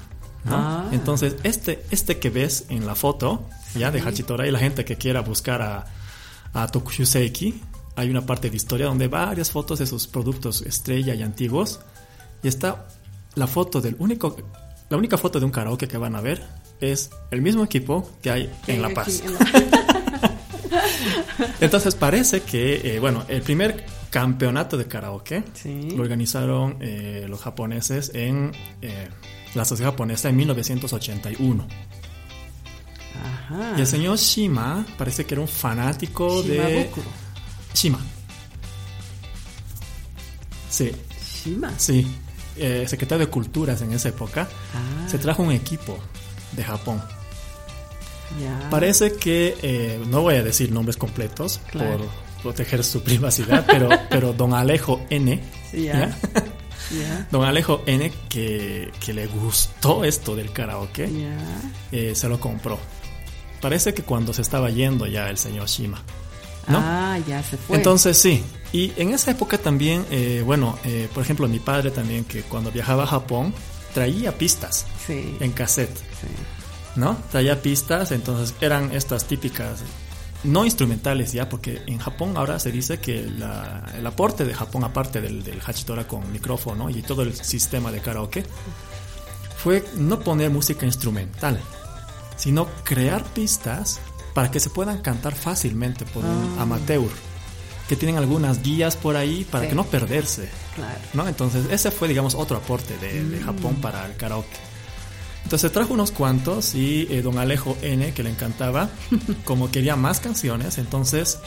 Ah. 0.46 0.88
Entonces, 0.90 1.36
este, 1.44 1.84
este 1.92 2.18
que 2.18 2.30
ves 2.30 2.66
en 2.68 2.84
la 2.84 2.96
foto, 2.96 3.48
ya 3.76 3.92
de 3.92 4.00
Hachitora, 4.00 4.48
y 4.48 4.50
la 4.50 4.58
gente 4.58 4.84
que 4.84 4.96
quiera 4.96 5.20
buscar 5.20 5.62
a, 5.62 5.86
a 6.52 6.66
Tokushuseiki, 6.66 7.62
hay 7.94 8.10
una 8.10 8.26
parte 8.26 8.50
de 8.50 8.56
historia 8.56 8.86
donde 8.86 9.06
varias 9.06 9.52
fotos 9.52 9.78
de 9.78 9.86
sus 9.86 10.08
productos 10.08 10.62
estrella 10.62 11.14
y 11.14 11.22
antiguos. 11.22 11.78
Y 12.42 12.48
está 12.48 12.88
la 13.36 13.46
foto 13.46 13.80
del 13.80 13.94
único, 14.00 14.36
la 14.88 14.96
única 14.96 15.16
foto 15.16 15.38
de 15.38 15.44
un 15.44 15.52
karaoke 15.52 15.86
que 15.86 15.96
van 15.96 16.16
a 16.16 16.20
ver 16.20 16.42
es 16.82 17.10
el 17.30 17.42
mismo 17.42 17.64
equipo 17.64 18.10
que 18.20 18.30
hay 18.30 18.52
en 18.66 18.82
La 18.82 18.90
Paz. 18.90 19.22
Entonces 21.60 21.94
parece 21.94 22.42
que, 22.42 22.94
eh, 22.96 23.00
bueno, 23.00 23.24
el 23.28 23.42
primer 23.42 23.84
campeonato 24.10 24.76
de 24.76 24.86
karaoke 24.86 25.44
lo 25.94 26.02
organizaron 26.02 26.76
eh, 26.80 27.26
los 27.28 27.40
japoneses 27.40 28.10
en 28.14 28.52
eh, 28.80 29.08
la 29.54 29.64
sociedad 29.64 29.90
japonesa 29.92 30.28
en 30.28 30.36
1981. 30.36 31.66
Ajá. 33.24 33.74
Y 33.76 33.80
el 33.80 33.86
señor 33.86 34.18
Shima 34.18 34.84
parece 34.98 35.24
que 35.24 35.34
era 35.34 35.40
un 35.40 35.48
fanático 35.48 36.42
de... 36.42 36.90
Shima. 37.74 38.00
Sí. 40.68 40.90
Shima. 41.44 41.72
Sí. 41.78 42.06
Secretario 42.86 43.26
de 43.26 43.30
Culturas 43.30 43.80
en 43.82 43.92
esa 43.92 44.08
época. 44.08 44.48
Ah. 44.74 45.08
Se 45.08 45.18
trajo 45.18 45.42
un 45.42 45.52
equipo 45.52 45.98
de 46.52 46.64
Japón. 46.64 47.02
Parece 48.70 49.12
que, 49.12 49.56
eh, 49.62 50.00
no 50.08 50.22
voy 50.22 50.36
a 50.36 50.42
decir 50.42 50.72
nombres 50.72 50.96
completos 50.96 51.60
por 51.72 52.00
proteger 52.42 52.82
su 52.82 53.02
privacidad, 53.02 53.64
pero, 53.66 53.88
pero 54.10 54.32
don 54.32 54.54
Alejo 54.54 55.04
N. 55.10 55.40
¿ya? 55.72 56.16
Don 57.30 57.44
Alejo 57.44 57.82
N, 57.86 58.12
que, 58.28 58.90
le 59.06 59.26
gustó 59.26 60.04
esto 60.04 60.34
del 60.34 60.52
karaoke, 60.52 61.08
eh, 61.90 62.14
se 62.14 62.28
lo 62.28 62.40
compró. 62.40 62.78
Parece 63.60 63.94
que 63.94 64.02
cuando 64.02 64.32
se 64.32 64.42
estaba 64.42 64.70
yendo 64.70 65.06
ya 65.06 65.30
el 65.30 65.38
señor 65.38 65.68
Shima. 65.68 66.02
Ah, 66.68 67.18
ya 67.26 67.42
se 67.42 67.56
fue. 67.56 67.76
Entonces 67.76 68.18
sí. 68.18 68.42
Y 68.72 68.92
en 68.96 69.12
esa 69.12 69.30
época 69.30 69.58
también, 69.58 70.04
eh, 70.10 70.42
bueno, 70.44 70.78
eh, 70.84 71.08
por 71.12 71.22
ejemplo, 71.22 71.46
mi 71.46 71.58
padre 71.58 71.90
también, 71.90 72.24
que 72.24 72.42
cuando 72.42 72.72
viajaba 72.72 73.04
a 73.04 73.06
Japón, 73.06 73.54
traía 73.94 74.36
pistas 74.36 74.86
en 75.08 75.52
cassette. 75.52 75.98
¿No? 76.94 77.16
Traía 77.30 77.62
pistas, 77.62 78.12
entonces 78.12 78.54
eran 78.60 78.92
estas 78.92 79.24
típicas 79.26 79.82
no 80.44 80.64
instrumentales 80.64 81.32
ya, 81.32 81.48
porque 81.48 81.82
en 81.86 81.98
Japón 81.98 82.36
ahora 82.36 82.58
se 82.58 82.72
dice 82.72 82.98
que 82.98 83.20
el 83.20 84.06
aporte 84.06 84.44
de 84.44 84.54
Japón, 84.54 84.84
aparte 84.84 85.20
del, 85.20 85.42
del 85.44 85.60
Hachitora 85.64 86.06
con 86.06 86.30
micrófono 86.32 86.90
y 86.90 87.02
todo 87.02 87.22
el 87.22 87.34
sistema 87.34 87.92
de 87.92 88.00
karaoke, 88.00 88.44
fue 89.56 89.84
no 89.96 90.18
poner 90.20 90.50
música 90.50 90.84
instrumental, 90.84 91.60
sino 92.36 92.66
crear 92.82 93.22
pistas 93.32 94.00
para 94.34 94.50
que 94.50 94.58
se 94.58 94.70
puedan 94.70 94.98
cantar 94.98 95.34
fácilmente 95.34 96.04
por 96.06 96.24
un 96.24 96.56
ah. 96.58 96.62
amateur, 96.62 97.10
que 97.92 97.96
tienen 97.96 98.16
algunas 98.16 98.62
guías 98.62 98.96
por 98.96 99.16
ahí 99.16 99.44
para 99.44 99.68
que 99.68 99.74
no 99.74 99.84
perderse. 99.84 100.48
¿no? 101.12 101.28
Entonces, 101.28 101.66
ese 101.70 101.90
fue, 101.90 102.08
digamos, 102.08 102.34
otro 102.34 102.56
aporte 102.56 102.96
de, 102.96 103.22
de 103.22 103.38
Japón 103.38 103.74
mm. 103.76 103.80
para 103.82 104.06
el 104.06 104.16
karaoke. 104.16 104.56
Entonces 105.44 105.70
trajo 105.72 105.92
unos 105.92 106.10
cuantos 106.10 106.74
y 106.74 107.06
eh, 107.10 107.20
don 107.20 107.36
Alejo 107.36 107.76
N, 107.82 108.14
que 108.14 108.22
le 108.22 108.30
encantaba, 108.30 108.88
como 109.44 109.70
quería 109.70 109.94
más 109.94 110.20
canciones, 110.20 110.78
entonces 110.78 111.38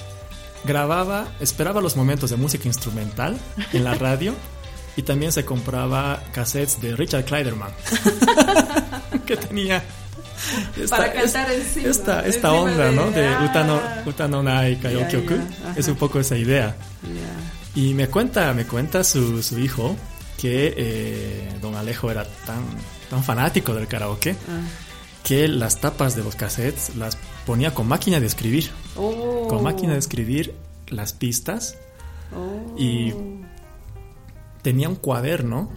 grababa, 0.66 1.30
esperaba 1.40 1.82
los 1.82 1.96
momentos 1.96 2.30
de 2.30 2.36
música 2.38 2.68
instrumental 2.68 3.40
en 3.74 3.84
la 3.84 3.96
radio 3.96 4.36
y 4.96 5.02
también 5.02 5.32
se 5.32 5.46
compraba 5.46 6.22
cassettes 6.32 6.80
de 6.80 6.96
Richard 6.96 7.26
Kleiderman, 7.26 7.72
que 9.26 9.36
tenía 9.36 9.84
esta, 10.78 10.98
para 10.98 11.14
cantar 11.14 11.52
encima, 11.52 11.90
esta, 11.90 12.26
esta 12.26 12.54
onda, 12.54 12.92
¿no? 12.92 13.12
De 13.12 13.28
ah, 13.28 13.48
Utano, 13.50 13.82
Utano 14.06 14.44
Nai 14.44 14.78
Kayokyoku. 14.78 15.36
es 15.76 15.88
un 15.88 15.96
poco 15.96 16.20
esa 16.20 16.38
idea. 16.38 16.76
Y 17.76 17.94
me 17.94 18.08
cuenta, 18.08 18.54
me 18.54 18.66
cuenta 18.66 19.04
su, 19.04 19.44
su 19.44 19.60
hijo 19.60 19.96
que 20.38 20.74
eh, 20.78 21.50
don 21.62 21.76
Alejo 21.76 22.12
era 22.12 22.26
tan 22.46 22.64
tan 23.10 23.24
fanático 23.24 23.74
del 23.74 23.88
karaoke 23.88 24.36
ah. 24.50 24.62
que 25.24 25.48
las 25.48 25.80
tapas 25.80 26.16
de 26.16 26.24
los 26.24 26.36
cassettes 26.36 26.96
las 26.96 27.18
ponía 27.46 27.74
con 27.74 27.88
máquina 27.88 28.20
de 28.20 28.26
escribir. 28.26 28.70
Oh. 28.96 29.48
Con 29.48 29.64
máquina 29.64 29.94
de 29.94 30.00
escribir 30.00 30.56
las 30.88 31.14
pistas. 31.14 31.78
Y 32.78 33.12
oh. 33.12 33.18
tenía 34.62 34.90
un 34.90 34.96
cuaderno 34.96 35.72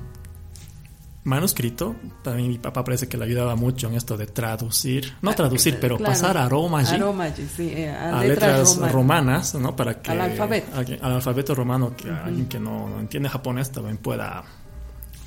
manuscrito. 1.28 1.94
También 2.22 2.48
mi 2.48 2.58
papá 2.58 2.82
parece 2.82 3.08
que 3.08 3.16
le 3.16 3.24
ayudaba 3.24 3.54
mucho 3.56 3.88
en 3.88 3.94
esto 3.94 4.16
de 4.16 4.26
traducir, 4.26 5.14
no 5.22 5.30
Ah, 5.30 5.34
traducir, 5.34 5.78
pero 5.80 5.96
claro. 5.96 6.12
pasar 6.12 6.36
a 6.36 6.48
Romaji, 6.48 6.94
Aromagy, 6.96 7.46
sí, 7.46 7.72
eh, 7.74 7.90
a, 7.90 8.18
a 8.18 8.24
letras, 8.24 8.50
letras 8.50 8.76
roma- 8.76 8.88
romanas, 8.92 9.54
¿no? 9.54 9.76
Para 9.76 10.00
que 10.02 10.10
Al 10.10 10.20
alfabeto. 10.22 10.76
alguien- 10.76 10.98
al 11.04 11.12
alfabeto 11.12 11.54
romano, 11.54 11.94
que 11.96 12.10
alguien 12.10 12.46
que 12.48 12.58
no, 12.58 12.88
no 12.88 12.98
entiende 13.00 13.28
japonés 13.28 13.70
también 13.70 13.98
pueda, 13.98 14.42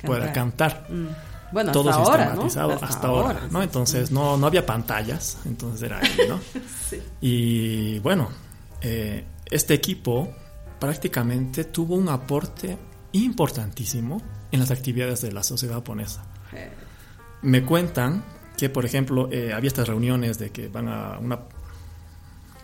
pueda 0.04 0.32
cantar. 0.32 0.86
Mm. 0.90 1.06
Bueno, 1.52 1.70
Todo 1.70 1.90
hasta 1.90 2.02
ahora, 2.02 2.24
¿no? 2.34 2.42
sistematizado 2.44 2.78
hasta, 2.84 3.06
ahora, 3.08 3.40
¿no? 3.50 3.58
sí. 3.58 3.64
Entonces 3.64 4.10
no, 4.10 4.36
no 4.38 4.46
había 4.46 4.64
pantallas, 4.64 5.36
entonces 5.44 5.82
era 5.82 5.98
ahí, 5.98 6.16
¿no? 6.28 6.40
Sí. 6.88 6.98
Y 7.20 7.98
bueno, 8.00 8.28
eh, 8.80 9.24
este 9.50 9.74
equipo 9.74 10.28
prácticamente 10.78 11.64
tuvo 11.64 11.94
un 11.94 12.08
aporte 12.08 12.76
importantísimo 13.12 14.20
en 14.50 14.60
las 14.60 14.70
actividades 14.70 15.20
de 15.22 15.32
la 15.32 15.42
sociedad 15.42 15.74
japonesa. 15.76 16.24
Me 17.42 17.64
cuentan 17.64 18.24
que, 18.56 18.68
por 18.68 18.84
ejemplo, 18.84 19.28
eh, 19.32 19.52
había 19.52 19.68
estas 19.68 19.88
reuniones 19.88 20.38
de 20.38 20.50
que 20.50 20.68
van 20.68 20.88
a 20.88 21.18
una 21.18 21.38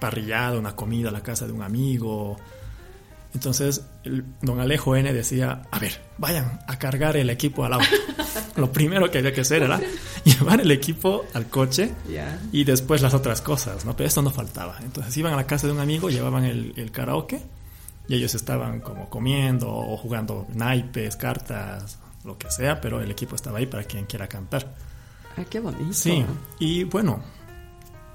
parrillada, 0.00 0.58
una 0.58 0.76
comida 0.76 1.08
a 1.08 1.12
la 1.12 1.22
casa 1.22 1.46
de 1.46 1.52
un 1.52 1.62
amigo. 1.62 2.36
Entonces, 3.34 3.84
el- 4.04 4.24
don 4.40 4.60
Alejo 4.60 4.96
N 4.96 5.12
decía, 5.12 5.62
a 5.70 5.78
ver, 5.78 6.00
vayan 6.18 6.60
a 6.66 6.78
cargar 6.78 7.16
el 7.16 7.28
equipo 7.30 7.64
al 7.64 7.74
auto. 7.74 7.86
Lo 8.56 8.72
primero 8.72 9.10
que 9.10 9.18
había 9.18 9.32
que 9.32 9.42
hacer 9.42 9.62
era 9.62 9.80
llevar 10.24 10.60
el 10.60 10.70
equipo 10.70 11.24
al 11.34 11.46
coche 11.46 11.92
y 12.52 12.64
después 12.64 13.02
las 13.02 13.14
otras 13.14 13.40
cosas, 13.40 13.84
¿no? 13.84 13.96
Pero 13.96 14.08
esto 14.08 14.22
no 14.22 14.30
faltaba. 14.30 14.78
Entonces 14.82 15.16
iban 15.16 15.32
a 15.32 15.36
la 15.36 15.46
casa 15.46 15.66
de 15.66 15.72
un 15.72 15.80
amigo, 15.80 16.10
llevaban 16.10 16.44
el, 16.44 16.72
el 16.76 16.90
karaoke 16.90 17.40
y 18.08 18.14
ellos 18.14 18.34
estaban 18.34 18.80
como 18.80 19.08
comiendo 19.10 19.70
o 19.70 19.96
jugando 19.96 20.46
naipes, 20.54 21.16
cartas, 21.16 21.98
lo 22.24 22.38
que 22.38 22.50
sea, 22.50 22.80
pero 22.80 23.00
el 23.00 23.10
equipo 23.10 23.36
estaba 23.36 23.58
ahí 23.58 23.66
para 23.66 23.84
quien 23.84 24.06
quiera 24.06 24.26
cantar. 24.26 24.74
Ah, 25.36 25.44
qué 25.48 25.60
bonito. 25.60 25.92
Sí, 25.92 26.24
y 26.58 26.84
bueno, 26.84 27.20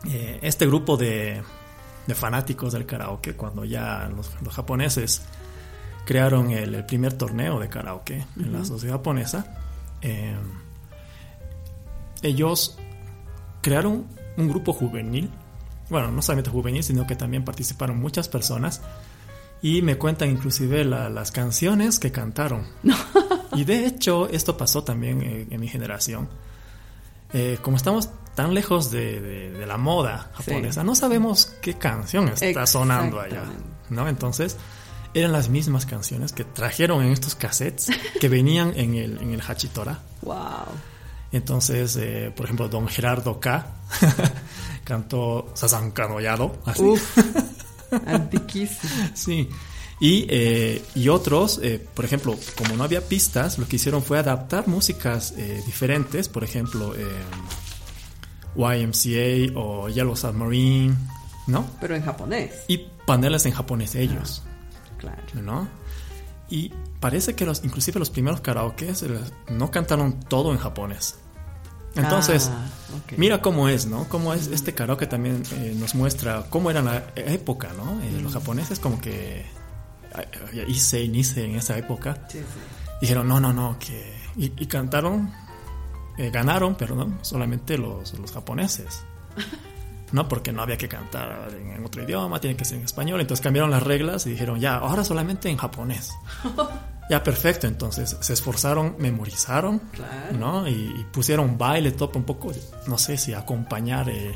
eh, 0.10 0.40
este 0.42 0.66
grupo 0.66 0.98
de, 0.98 1.42
de 2.08 2.16
fanáticos 2.16 2.74
del 2.74 2.86
karaoke, 2.86 3.36
cuando 3.36 3.64
ya 3.64 4.10
los, 4.14 4.32
los 4.42 4.54
japoneses 4.54 5.22
crearon 6.06 6.52
el, 6.52 6.76
el 6.76 6.86
primer 6.86 7.14
torneo 7.14 7.60
de 7.60 7.70
karaoke 7.70 8.26
en 8.36 8.52
la 8.52 8.66
sociedad 8.66 8.96
japonesa, 8.96 9.46
eh, 10.02 10.36
ellos 12.24 12.78
crearon 13.62 14.08
un 14.38 14.50
grupo 14.50 14.74
juvenil, 14.74 15.30
bueno, 15.90 16.12
no 16.12 16.22
solamente 16.22 16.50
juvenil, 16.50 16.84
sino 16.84 17.06
que 17.06 17.16
también 17.16 17.46
participaron 17.46 18.00
muchas 18.00 18.28
personas 18.28 18.82
y 19.64 19.82
me 19.82 19.98
cuentan 19.98 20.30
inclusive 20.30 20.84
la- 20.86 21.10
las 21.10 21.32
canciones 21.32 21.98
que 21.98 22.12
cantaron. 22.12 22.68
y 23.54 23.64
de 23.64 23.88
hecho, 23.88 24.28
esto 24.30 24.56
pasó 24.58 24.84
también 24.84 25.22
eh, 25.24 25.48
en 25.50 25.60
mi 25.60 25.68
generación. 25.68 26.30
Eh, 27.34 27.58
como 27.64 27.78
estamos 27.78 28.10
tan 28.36 28.54
lejos 28.54 28.92
de, 28.92 29.20
de- 29.22 29.52
de 29.52 29.66
la 29.66 29.78
moda 29.78 30.30
japonesa, 30.36 30.82
Sí. 30.82 30.86
no 30.88 30.94
sabemos 30.96 31.54
qué 31.62 31.74
canción 31.76 32.28
está 32.28 32.68
sonando 32.68 33.20
allá. 33.20 33.44
¿no? 33.90 34.08
Entonces, 34.08 34.58
eran 35.16 35.32
las 35.32 35.50
mismas 35.50 35.86
canciones 35.86 36.34
que 36.34 36.44
trajeron 36.44 37.04
en 37.04 37.12
estos 37.12 37.36
cassettes 37.36 37.90
que 38.20 38.30
venían 38.30 38.74
en 38.76 38.96
el, 38.96 39.18
en 39.20 39.32
el 39.34 39.42
Hachitora. 39.42 40.00
Wow. 40.24 40.36
Entonces, 41.32 41.96
eh, 41.96 42.32
por 42.36 42.46
ejemplo, 42.46 42.68
don 42.68 42.88
Gerardo 42.88 43.40
K. 43.40 43.66
cantó 44.84 45.52
Sasanka 45.54 46.08
no 46.08 46.20
Yado, 46.20 46.58
así. 46.66 46.84
Uf. 46.84 47.18
Antiquísimo. 48.06 49.10
Sí. 49.14 49.50
Y, 50.00 50.26
eh, 50.30 50.84
y 50.96 51.10
otros, 51.10 51.60
eh, 51.64 51.86
por 51.94 52.04
ejemplo, 52.04 52.36
como 52.58 52.76
no 52.76 52.84
había 52.84 53.02
pistas, 53.08 53.58
lo 53.58 53.68
que 53.68 53.78
hicieron 53.78 54.04
fue 54.04 54.20
adaptar 54.20 54.68
músicas 54.68 55.34
eh, 55.38 55.64
diferentes, 55.66 56.28
por 56.28 56.44
ejemplo, 56.44 56.94
YMCA 58.56 59.58
o 59.58 59.90
Yellow 59.90 60.16
Submarine, 60.16 60.96
¿no? 61.48 61.66
Pero 61.80 61.96
en 61.96 62.04
japonés. 62.04 62.52
Y 62.68 62.86
paneles 63.06 63.46
en 63.46 63.54
japonés 63.54 63.96
ellos, 63.96 64.44
Claro. 64.98 65.22
¿no? 65.42 65.68
Y 66.50 66.72
parece 67.00 67.36
que 67.36 67.46
los, 67.46 67.64
inclusive 67.64 68.00
los 68.00 68.10
primeros 68.10 68.42
karaokes 68.42 69.06
no 69.50 69.72
cantaron 69.72 70.20
todo 70.20 70.52
en 70.52 70.58
japonés. 70.58 71.16
Entonces, 71.96 72.50
Ah. 72.52 72.70
Mira 73.18 73.42
cómo 73.42 73.70
es, 73.70 73.86
¿no? 73.88 74.08
Cómo 74.08 74.34
es 74.34 74.48
este 74.48 74.74
karaoke 74.74 75.08
también 75.08 75.42
eh, 75.54 75.76
nos 75.78 75.96
muestra 75.96 76.46
cómo 76.50 76.70
era 76.72 76.82
la 76.82 77.04
época, 77.16 77.70
¿no? 77.76 78.00
Eh, 78.04 78.20
Los 78.22 78.34
japoneses 78.34 78.80
como 78.80 79.00
que 79.02 79.42
eh, 79.42 80.66
Issei, 80.68 81.08
Nisei 81.10 81.46
en 81.50 81.56
esa 81.56 81.76
época 81.78 82.26
Sí, 82.30 82.38
sí. 82.40 82.46
dijeron 83.02 83.28
no, 83.28 83.40
no, 83.40 83.52
no, 83.52 83.78
que 83.80 84.14
y, 84.36 84.46
y 84.58 84.66
cantaron, 84.68 85.32
eh, 86.18 86.30
ganaron, 86.32 86.76
pero 86.76 86.96
no 86.96 87.18
solamente 87.24 87.78
los, 87.80 88.14
los 88.20 88.32
japoneses, 88.32 89.04
no 90.12 90.28
porque 90.28 90.52
no 90.52 90.62
había 90.62 90.78
que 90.78 90.88
cantar 90.88 91.50
en, 91.60 91.72
en 91.72 91.86
otro 91.86 92.04
idioma, 92.04 92.40
tiene 92.40 92.56
que 92.56 92.66
ser 92.66 92.78
en 92.78 92.86
español, 92.86 93.22
entonces 93.22 93.44
cambiaron 93.44 93.72
las 93.72 93.82
reglas 93.84 94.26
y 94.28 94.32
dijeron 94.32 94.60
ya, 94.60 94.76
ahora 94.76 95.04
solamente 95.04 95.50
en 95.50 95.58
japonés. 95.58 96.12
Ya, 97.10 97.24
perfecto. 97.24 97.68
Entonces 97.68 98.18
se 98.20 98.34
esforzaron, 98.34 98.96
memorizaron, 99.00 99.80
Claro. 99.92 100.38
¿no? 100.38 100.68
Y, 100.68 100.72
y 100.72 101.06
pusieron 101.12 101.58
baile, 101.58 101.92
top 101.92 102.16
un 102.16 102.24
poco, 102.24 102.52
no 102.88 102.98
sé 102.98 103.18
si 103.18 103.34
acompañar 103.34 104.10
eh, 104.10 104.36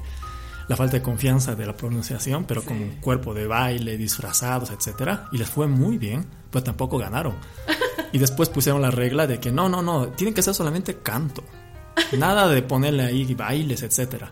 la 0.68 0.76
falta 0.76 0.98
de 0.98 1.02
confianza 1.02 1.56
de 1.56 1.66
la 1.66 1.76
pronunciación, 1.76 2.44
pero 2.46 2.62
Sí. 2.62 2.68
con 2.68 2.78
un 2.82 2.90
cuerpo 3.02 3.34
de 3.34 3.48
baile, 3.48 3.98
disfrazados, 3.98 4.70
etcétera. 4.72 5.28
Y 5.32 5.38
les 5.38 5.50
fue 5.50 5.68
muy 5.68 5.98
bien, 5.98 6.26
pero 6.52 6.64
tampoco 6.64 6.98
ganaron. 6.98 7.36
Y 8.14 8.20
después 8.20 8.48
pusieron 8.48 8.82
la 8.82 8.90
regla 8.90 9.28
de 9.28 9.38
que 9.40 9.52
no, 9.52 9.68
no, 9.68 9.82
no, 9.82 10.08
tiene 10.08 10.34
que 10.34 10.42
ser 10.42 10.54
solamente 10.54 10.96
canto. 11.00 11.44
Nada 12.18 12.48
de 12.48 12.62
ponerle 12.62 13.04
ahí 13.04 13.34
bailes, 13.36 13.84
etcétera. 13.84 14.32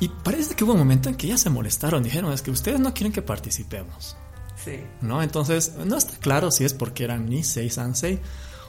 Y 0.00 0.08
parece 0.08 0.56
que 0.56 0.64
hubo 0.64 0.72
un 0.72 0.78
momento 0.80 1.08
en 1.08 1.14
que 1.14 1.28
ya 1.28 1.36
se 1.38 1.48
molestaron, 1.48 2.02
dijeron, 2.02 2.32
es 2.32 2.42
que 2.42 2.50
ustedes 2.50 2.80
no 2.80 2.92
quieren 2.92 3.12
que 3.12 3.22
participemos. 3.22 4.16
Sí. 4.64 4.80
¿no? 5.00 5.22
Entonces, 5.22 5.74
no 5.84 5.96
está 5.96 6.16
claro 6.18 6.50
si 6.50 6.64
es 6.64 6.72
porque 6.74 7.04
eran 7.04 7.28
Nisei 7.28 7.68
Sansei 7.70 8.18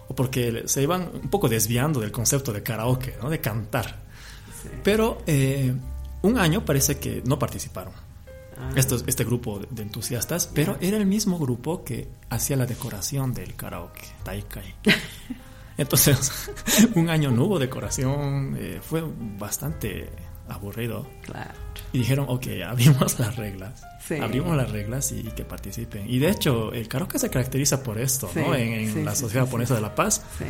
o 0.07 0.15
porque 0.15 0.63
se 0.65 0.81
iban 0.81 1.09
un 1.13 1.29
poco 1.29 1.47
desviando 1.49 1.99
del 1.99 2.11
concepto 2.11 2.51
de 2.51 2.63
karaoke, 2.63 3.15
¿no? 3.21 3.29
De 3.29 3.39
cantar. 3.39 4.01
sí. 4.61 4.69
Pero 4.83 5.21
eh, 5.27 5.73
un 6.23 6.37
año 6.37 6.65
parece 6.65 6.97
que 6.99 7.21
no 7.25 7.37
participaron. 7.39 7.93
Ah, 8.57 8.71
Estos- 8.75 9.03
este 9.07 9.23
grupo 9.23 9.59
de, 9.59 9.67
de 9.71 9.81
entusiastas, 9.83 10.47
pero 10.47 10.77
era 10.79 10.97
el 10.97 11.05
mismo 11.05 11.37
grupo 11.39 11.83
que 11.83 12.07
hacía 12.29 12.55
la 12.55 12.65
decoración 12.65 13.33
del 13.33 13.55
karaoke, 13.55 14.03
Taikai. 14.23 14.75
Entonces, 15.77 16.49
un 16.95 17.09
año 17.09 17.31
no 17.31 17.45
hubo 17.45 17.59
decoración, 17.59 18.55
eh, 18.59 18.79
fue 18.81 19.03
bastante 19.39 20.09
aburrido. 20.49 21.07
Claro. 21.23 21.51
Y 21.91 21.99
dijeron, 21.99 22.25
ok, 22.27 22.47
abrimos 22.67 23.19
las 23.19 23.35
reglas. 23.35 23.83
Sí. 24.07 24.15
Abrimos 24.15 24.57
las 24.57 24.71
reglas 24.71 25.11
y, 25.11 25.19
y 25.19 25.31
que 25.31 25.45
participen. 25.45 26.09
Y 26.09 26.19
de 26.19 26.29
hecho, 26.29 26.73
el 26.73 26.87
karaoke 26.87 27.19
se 27.19 27.29
caracteriza 27.29 27.81
por 27.83 27.97
esto, 27.99 28.29
Sí, 28.33 28.39
¿no? 28.39 28.53
En, 28.55 28.73
en 28.73 28.93
sí, 28.93 29.03
la 29.03 29.15
Sociedad 29.15 29.45
Japonesa 29.45 29.75
de 29.75 29.81
la 29.81 29.95
Paz, 29.95 30.21
Sí. 30.37 30.45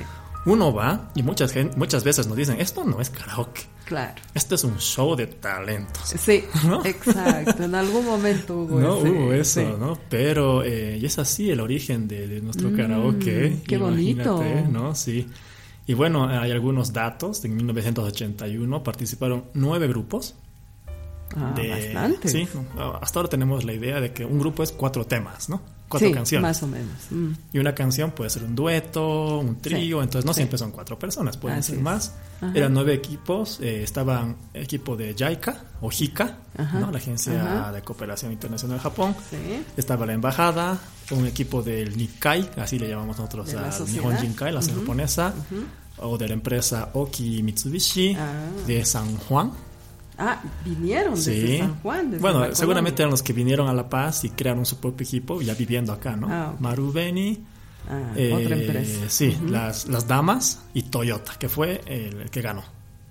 uno 0.46 0.74
va 0.74 1.12
y 1.16 1.22
muchas, 1.24 1.54
muchas 1.78 2.04
veces 2.04 2.26
nos 2.28 2.36
dicen, 2.36 2.60
esto 2.60 2.84
no 2.84 3.00
es 3.00 3.10
karaoke, 3.12 3.62
Claro. 3.86 4.16
esto 4.34 4.56
es 4.56 4.64
un 4.64 4.80
show 4.80 5.16
de 5.16 5.28
talentos. 5.28 6.04
Sí, 6.18 6.46
¿No? 6.66 6.84
exacto. 6.84 7.64
En 7.64 7.76
algún 7.76 8.06
momento 8.06 8.58
hubo 8.60 8.80
No 8.80 8.98
ese- 8.98 9.10
hubo 9.12 9.34
eso. 9.34 9.78
¿no? 9.78 10.00
Pero 10.10 10.64
eh, 10.64 10.98
y 11.00 11.06
es 11.06 11.20
así 11.20 11.52
el 11.52 11.60
origen 11.60 12.08
de, 12.08 12.28
de 12.28 12.42
nuestro 12.42 12.70
Mm, 12.70 12.76
karaoke. 12.78 13.58
qué 13.68 13.78
bonito. 13.78 14.44
¿no? 14.72 14.96
Sí. 14.96 15.28
Y 15.86 15.94
bueno, 15.96 16.28
hay 16.30 16.52
algunos 16.52 16.94
datos. 16.94 17.44
En 17.46 17.56
1981 17.56 18.84
participaron 18.84 19.46
nueve 19.54 19.88
grupos. 19.88 20.36
Ah, 21.36 21.52
de- 21.56 21.70
bastante. 21.70 22.30
Sí, 22.30 22.48
hasta 23.02 23.20
ahora 23.20 23.30
tenemos 23.30 23.64
la 23.66 23.74
idea 23.74 24.00
de 24.00 24.14
que 24.14 24.24
un 24.26 24.40
grupo 24.40 24.64
es 24.64 24.72
cuatro 24.72 25.06
temas, 25.06 25.50
¿no? 25.50 25.62
Cuatro 25.94 26.08
Sí, 26.08 26.14
canciones. 26.14 26.42
Más 26.42 26.64
o 26.64 26.68
menos. 26.68 26.92
Mm. 27.12 27.32
Y 27.54 27.60
una 27.60 27.76
canción 27.76 28.10
puede 28.12 28.30
ser 28.32 28.44
un 28.44 28.56
dueto, 28.56 29.38
un 29.40 29.62
trío, 29.62 30.00
Sí, 30.00 30.04
entonces 30.04 30.26
no 30.26 30.34
sí. 30.34 30.38
siempre 30.38 30.58
son 30.58 30.72
cuatro 30.72 30.98
personas, 30.98 31.38
pueden 31.38 31.60
Así 31.60 31.68
ser 31.70 31.78
es. 31.78 31.84
más. 31.84 32.14
Ajá. 32.42 32.52
Eran 32.56 32.74
nueve 32.74 32.94
equipos, 32.96 33.60
eh, 33.62 33.84
estaban 33.84 34.36
equipo 34.54 34.98
de 34.98 35.14
JICA 35.14 35.56
o 35.82 35.90
JICA, 35.92 36.38
¿no? 36.74 36.90
la 36.92 36.98
Agencia 36.98 37.60
ajá. 37.60 37.72
de 37.72 37.82
Cooperación 37.84 38.32
Internacional 38.32 38.78
de 38.80 38.82
Japón. 38.84 39.16
Estaba 39.78 40.06
la 40.08 40.14
embajada, 40.14 40.80
un 41.12 41.28
equipo 41.28 41.62
del 41.62 41.96
Nikkei, 41.96 42.50
así 42.58 42.80
le 42.80 42.90
llamamos 42.90 43.18
nosotros 43.18 43.48
De 43.48 43.54
la 43.54 43.68
a 43.68 43.72
sociedad. 43.72 44.04
Nihon 44.10 44.18
Jinkai, 44.18 44.52
la 44.52 44.62
japonesa, 44.62 45.34
o 45.98 46.18
de 46.18 46.28
la 46.28 46.34
empresa 46.34 46.90
Oki 46.94 47.44
Mitsubishi, 47.44 48.16
Ah. 48.20 48.46
de 48.66 48.84
San 48.84 49.16
Juan. 49.18 49.52
Ah, 50.18 50.42
vinieron 50.64 51.16
desde 51.16 51.48
Sí. 51.48 51.58
San 51.58 51.80
Juan. 51.82 52.12
desde 52.12 52.22
bueno, 52.22 52.54
seguramente 52.56 53.02
eran 53.02 53.12
los 53.12 53.24
que 53.24 53.34
vinieron 53.34 53.68
a 53.68 53.74
La 53.74 53.90
Paz 53.90 54.24
y 54.26 54.30
crearon 54.30 54.66
su 54.66 54.80
propio 54.80 55.06
equipo, 55.06 55.42
ya 55.42 55.56
viviendo 55.56 55.92
acá, 55.94 56.16
¿no? 56.16 56.28
Ah. 56.30 56.56
Marubeni, 56.60 57.44
Ah, 57.90 58.14
eh, 58.16 58.32
otra 58.32 58.56
empresa. 58.56 59.10
Sí, 59.10 59.38
las, 59.50 59.88
las 59.88 60.08
damas 60.08 60.62
y 60.74 60.84
Toyota, 60.84 61.34
que 61.38 61.50
fue 61.50 61.82
el, 61.86 62.22
el 62.22 62.30
que 62.30 62.42
ganó. 62.42 62.64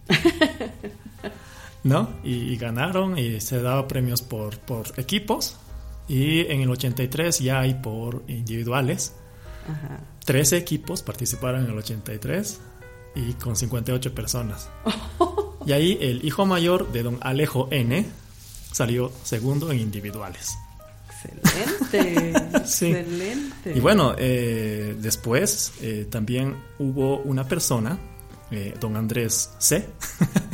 ¿No? 1.84 2.08
Y, 2.22 2.34
y 2.52 2.56
ganaron 2.56 3.18
y 3.18 3.40
se 3.40 3.60
daba 3.60 3.86
premios 3.88 4.22
por, 4.22 4.58
por 4.60 4.86
equipos. 4.98 5.56
Y 6.08 6.40
en 6.50 6.60
el 6.62 6.70
83 6.70 7.40
ya 7.40 7.60
hay 7.60 7.74
por 7.74 8.22
individuales. 8.28 9.12
Ajá. 9.68 10.00
13 10.24 10.56
equipos 10.58 11.02
participaron 11.02 11.64
en 11.64 11.70
el 11.70 11.78
83. 11.78 12.60
y 13.14 13.32
con 13.34 13.56
58 13.56 14.14
personas. 14.14 14.70
Y 15.66 15.72
ahí 15.72 15.98
el 16.00 16.24
hijo 16.24 16.46
mayor 16.46 16.90
de 16.92 17.02
don 17.02 17.18
Alejo 17.20 17.68
N 17.70 18.06
salió 18.72 19.12
segundo 19.22 19.70
en 19.70 19.78
individuales. 19.78 20.56
Excelente, 21.24 22.32
excelente. 22.56 23.72
Y 23.74 23.80
bueno, 23.80 24.14
eh, 24.18 24.96
después 24.98 25.74
eh, 25.80 26.06
también 26.10 26.56
hubo 26.78 27.18
una 27.18 27.46
persona, 27.46 27.98
eh, 28.50 28.74
don 28.80 28.96
Andrés 28.96 29.50
C., 29.58 29.88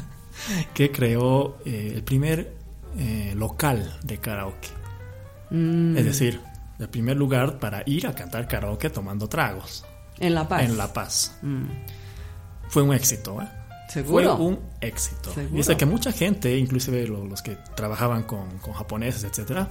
que 0.74 0.90
creó 0.90 1.58
el 1.64 2.02
primer 2.04 2.56
local 3.34 3.98
de 4.02 4.18
karaoke. 4.18 4.68
Mm. 5.50 5.96
Es 5.96 6.04
decir, 6.04 6.40
el 6.78 6.88
primer 6.88 7.16
lugar 7.16 7.58
para 7.58 7.82
ir 7.86 8.06
a 8.06 8.14
cantar 8.14 8.48
karaoke 8.48 8.88
tomando 8.90 9.28
tragos. 9.28 9.84
En 10.18 10.34
La 10.34 10.48
Paz. 10.48 10.62
En 10.62 10.76
La 10.78 10.92
Paz. 10.92 11.36
Mm. 11.42 11.64
Fue 12.68 12.82
un 12.82 12.94
éxito, 12.94 13.40
¿eh? 13.42 13.57
¿Seguro? 13.88 14.36
Fue 14.36 14.46
un 14.46 14.58
éxito. 14.80 15.32
¿Seguro? 15.32 15.56
Dice 15.56 15.76
que 15.76 15.86
mucha 15.86 16.12
gente, 16.12 16.56
inclusive 16.56 17.06
lo- 17.06 17.24
los 17.24 17.42
que 17.42 17.56
trabajaban 17.74 18.22
con, 18.24 18.58
con 18.58 18.74
japoneses, 18.74 19.24
etcétera, 19.24 19.68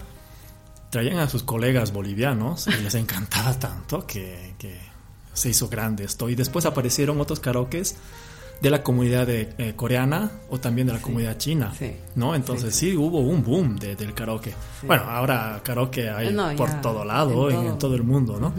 traían 0.90 1.20
a 1.20 1.30
sus 1.30 1.44
colegas 1.44 1.92
bolivianos 1.94 2.68
y 2.68 2.82
les 2.84 2.96
encantaba 2.96 3.54
tanto 3.60 4.06
que, 4.08 4.54
que 4.58 4.78
se 5.34 5.50
hizo 5.50 5.68
grande 5.68 6.04
esto. 6.06 6.30
Y 6.30 6.36
después 6.36 6.66
aparecieron 6.66 7.20
otros 7.22 7.40
karaokes 7.40 7.96
de 8.62 8.70
la 8.72 8.82
comunidad 8.82 9.28
de, 9.28 9.54
eh, 9.60 9.74
coreana 9.76 10.32
o 10.50 10.60
también 10.60 10.88
de 10.88 10.94
la 10.94 11.00
comunidad 11.02 11.38
china, 11.38 11.72
Sí. 11.78 11.92
¿no? 12.16 12.34
Entonces 12.34 12.76
sí, 12.76 12.96
hubo 12.98 13.20
un 13.20 13.44
boom 13.44 13.78
de- 13.78 13.96
del 13.96 14.16
karaoke. 14.16 14.52
Bueno, 14.82 15.04
ahora 15.04 15.62
karaoke 15.64 16.10
hay 16.10 16.34
No, 16.34 16.56
por 16.56 16.70
ya, 16.70 16.82
todo 16.82 17.06
lado, 17.06 17.50
en 17.52 17.56
en, 17.58 17.62
en 17.62 17.68
todo. 17.68 17.78
todo 17.78 17.96
el 17.96 18.04
mundo, 18.04 18.40
¿no? 18.40 18.52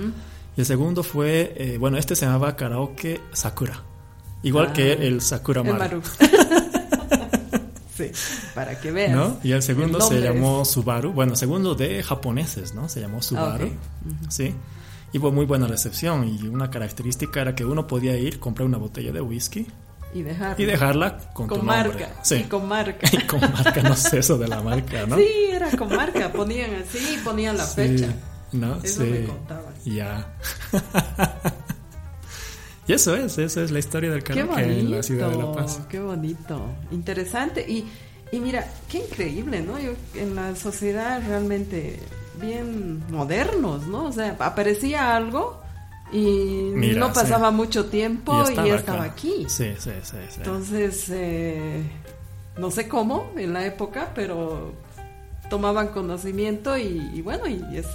Y 0.56 0.60
el 0.60 0.66
segundo 0.66 1.02
fue, 1.02 1.52
eh, 1.56 1.78
bueno, 1.78 1.96
este 1.98 2.14
se 2.14 2.26
llamaba 2.26 2.54
karaoke 2.54 3.20
Sakura. 3.32 3.82
Igual 4.42 4.68
Ah. 4.70 4.72
que 4.72 4.92
el 4.92 5.20
Sakura 5.20 5.60
El 5.62 5.66
Maru. 5.74 5.78
Maru. 5.78 6.02
sí, 7.96 8.10
para 8.54 8.78
que 8.80 8.90
veas. 8.92 9.12
¿no? 9.12 9.38
Y 9.42 9.52
el 9.52 9.62
segundo 9.62 9.98
El 9.98 10.04
se 10.04 10.20
llamó 10.20 10.64
Subaru, 10.64 11.12
bueno, 11.12 11.34
segundo 11.36 11.74
de 11.74 12.02
japoneses, 12.02 12.74
¿no? 12.74 12.88
Se 12.88 13.00
llamó 13.00 13.20
Subaru, 13.22 13.66
ok. 13.66 13.72
sí. 14.30 14.54
Y 15.12 15.18
fue 15.18 15.32
muy 15.32 15.46
buena 15.46 15.66
recepción 15.66 16.28
y 16.28 16.46
una 16.48 16.70
característica 16.70 17.40
era 17.40 17.54
que 17.54 17.64
uno 17.64 17.86
podía 17.86 18.16
ir, 18.16 18.38
comprar 18.38 18.66
una 18.66 18.76
botella 18.76 19.10
de 19.10 19.22
whisky 19.22 19.66
Y 20.12 20.20
dejar. 20.22 20.60
y 20.60 20.66
dejarla 20.66 21.16
con, 21.32 21.48
con 21.48 21.60
tu 21.60 21.64
marca. 21.64 22.10
Sí. 22.22 22.34
Y 22.36 22.42
con 22.44 22.68
marca. 22.68 23.08
Y 23.12 23.26
con 23.26 23.40
marca, 23.40 23.82
no 23.82 23.96
sé 23.96 24.18
eso 24.18 24.36
de 24.36 24.48
la 24.48 24.60
marca, 24.62 25.06
¿no? 25.06 25.16
Sí, 25.16 25.26
era 25.50 25.70
con 25.70 25.88
marca. 25.88 26.30
Ponían 26.30 26.74
así 26.74 27.18
ponían 27.24 27.56
la 27.56 27.64
Sí, 27.64 27.74
fecha. 27.76 28.14
¿no? 28.52 28.76
Eso 28.82 29.02
sí. 29.02 29.08
me 29.10 29.24
contaban. 29.24 29.74
Ya. 29.86 30.26
y 32.88 32.92
eso 32.94 33.14
es, 33.14 33.38
eso 33.38 33.62
es 33.62 33.70
la 33.70 33.78
historia 33.78 34.10
del 34.10 34.24
karaoke 34.24 34.62
en 34.62 34.90
la 34.90 35.02
ciudad 35.02 35.28
de 35.30 35.36
La 35.36 35.52
Paz. 35.52 35.80
qué 35.88 36.00
bonito, 36.00 36.60
interesante 36.90 37.64
y, 37.68 37.84
y 38.32 38.40
mira, 38.40 38.66
qué 38.90 38.98
increíble, 38.98 39.60
¿no? 39.60 39.78
Yo, 39.78 39.92
en 40.14 40.34
la 40.34 40.56
sociedad 40.56 41.22
realmente 41.26 42.00
bien 42.40 43.02
modernos, 43.10 43.86
¿no? 43.86 44.06
O 44.06 44.12
sea, 44.12 44.36
aparecía 44.40 45.14
algo 45.16 45.60
y 46.12 46.70
Mira, 46.74 46.98
no 47.00 47.08
sí. 47.08 47.12
pasaba 47.14 47.50
mucho 47.50 47.86
tiempo 47.86 48.32
y 48.50 48.54
ya 48.54 48.76
estaba, 48.76 48.98
acá. 49.04 49.12
aquí. 49.12 49.44
Sí, 49.48 49.74
sí, 49.78 49.90
sí. 50.02 50.16
sí. 50.30 50.34
Entonces, 50.38 51.06
eh, 51.10 51.82
no 52.56 52.70
sé 52.70 52.88
cómo 52.88 53.30
en 53.36 53.52
la 53.52 53.66
época, 53.66 54.12
pero 54.14 54.72
tomaban 55.50 55.88
conocimiento 55.88 56.76
y, 56.78 57.10
y 57.14 57.20
bueno, 57.22 57.46
y, 57.46 57.62
es- 57.76 57.86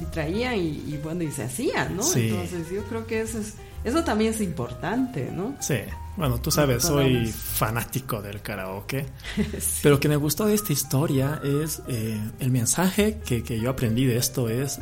y 0.00 0.04
traían 0.06 0.56
y, 0.56 0.98
bueno, 1.02 1.22
y 1.22 1.30
se 1.30 1.44
hacían, 1.44 1.96
¿no? 1.96 2.02
Sí. 2.02 2.28
Entonces 2.28 2.70
yo 2.70 2.82
creo 2.84 3.06
que 3.06 3.20
eso 3.22 3.38
es, 3.38 3.54
eso 3.84 4.04
también 4.04 4.32
es 4.34 4.40
importante, 4.40 5.30
¿no? 5.32 5.54
Sí, 5.60 5.78
bueno, 6.16 6.38
tú 6.40 6.50
sabes, 6.50 6.82
soy 6.82 7.26
fanático 7.26 8.20
del 8.20 8.42
karaoke. 8.42 9.06
Pero 9.82 9.94
lo 9.94 10.00
que 10.00 10.08
me 10.08 10.16
gustó 10.16 10.46
de 10.46 10.54
esta 10.54 10.72
historia 10.72 11.40
es 11.42 11.82
eh, 11.88 12.20
el 12.40 12.50
mensaje 12.50 13.18
que, 13.24 13.42
que 13.42 13.58
yo 13.60 13.70
aprendí 13.70 14.04
de 14.06 14.16
esto 14.18 14.48
es 14.48 14.80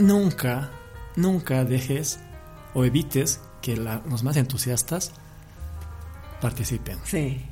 nunca, 0.00 0.70
nunca 1.16 1.64
dejes 1.64 2.18
o 2.74 2.84
evites 2.84 3.40
que 3.62 3.76
la- 3.76 4.02
los 4.08 4.22
más 4.22 4.36
entusiastas 4.36 5.12
participen, 6.40 6.98
Sí, 7.04 7.44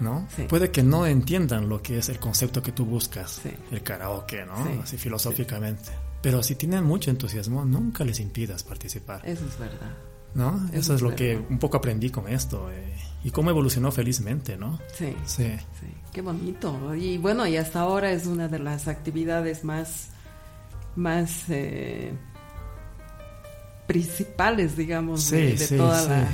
¿no? 0.00 0.26
Sí. 0.34 0.42
Puede 0.48 0.70
que 0.72 0.82
no 0.82 1.06
entiendan 1.06 1.68
lo 1.68 1.80
que 1.82 1.98
es 1.98 2.08
el 2.08 2.18
concepto 2.18 2.60
que 2.62 2.72
tú 2.72 2.84
buscas, 2.84 3.40
Sí. 3.42 3.50
el 3.70 3.82
karaoke, 3.82 4.44
¿no? 4.44 4.56
Sí. 4.66 4.80
Así 4.82 4.98
filosóficamente. 4.98 5.90
Pero 6.22 6.42
si 6.42 6.54
tienen 6.54 6.84
mucho 6.84 7.10
entusiasmo, 7.10 7.64
nunca 7.64 8.04
les 8.04 8.20
impidas 8.20 8.62
participar. 8.62 9.20
eso 9.24 9.44
es 9.44 9.58
verdad. 9.58 9.90
¿no? 10.34 10.56
Eso 10.68 10.78
Eso 10.78 10.94
es 10.94 11.02
lo 11.02 11.14
que 11.14 11.36
un 11.36 11.58
poco 11.58 11.76
aprendí 11.76 12.08
con 12.10 12.26
esto 12.26 12.70
eh, 12.72 12.94
y 13.22 13.30
cómo 13.30 13.50
evolucionó 13.50 13.92
felizmente, 13.92 14.56
¿no? 14.56 14.78
Sí, 14.94 15.14
Sí, 15.26 15.44
sí, 15.78 15.86
qué 16.12 16.22
bonito. 16.22 16.94
Y 16.94 17.18
bueno, 17.18 17.46
y 17.46 17.56
hasta 17.58 17.80
ahora 17.80 18.12
es 18.12 18.26
una 18.26 18.48
de 18.48 18.58
las 18.58 18.88
actividades 18.88 19.62
más, 19.62 20.08
más 20.96 21.44
eh, 21.50 22.14
principales, 23.86 24.76
digamos, 24.76 25.28
de, 25.30 25.50
Sí, 25.52 25.56
de 25.58 25.66
sí, 25.66 25.76
toda 25.76 26.00
sí. 26.00 26.08
la 26.08 26.28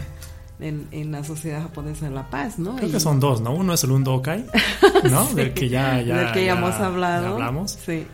en, 0.60 0.88
en 0.90 1.12
la 1.12 1.22
sociedad 1.22 1.62
japonesa 1.62 2.08
de 2.08 2.14
La 2.14 2.28
Paz, 2.30 2.58
¿no? 2.58 2.74
creo 2.76 2.88
Y- 2.88 2.92
que 2.92 2.98
son 3.00 3.20
dos, 3.20 3.40
¿no? 3.40 3.52
Uno 3.54 3.74
es 3.74 3.84
el 3.84 3.92
Undokai, 3.92 4.44
¿no? 5.04 5.24
Sí, 5.28 5.34
Del 5.36 5.54
que 5.54 5.68
ya, 5.68 6.00
ya, 6.02 6.16
del 6.18 6.32
que 6.32 6.44
ya 6.44 6.52
hemos 6.58 6.76
ya 6.78 6.86
hablado. 6.86 7.34
hablamos. 7.34 7.78
Sí, 7.84 8.06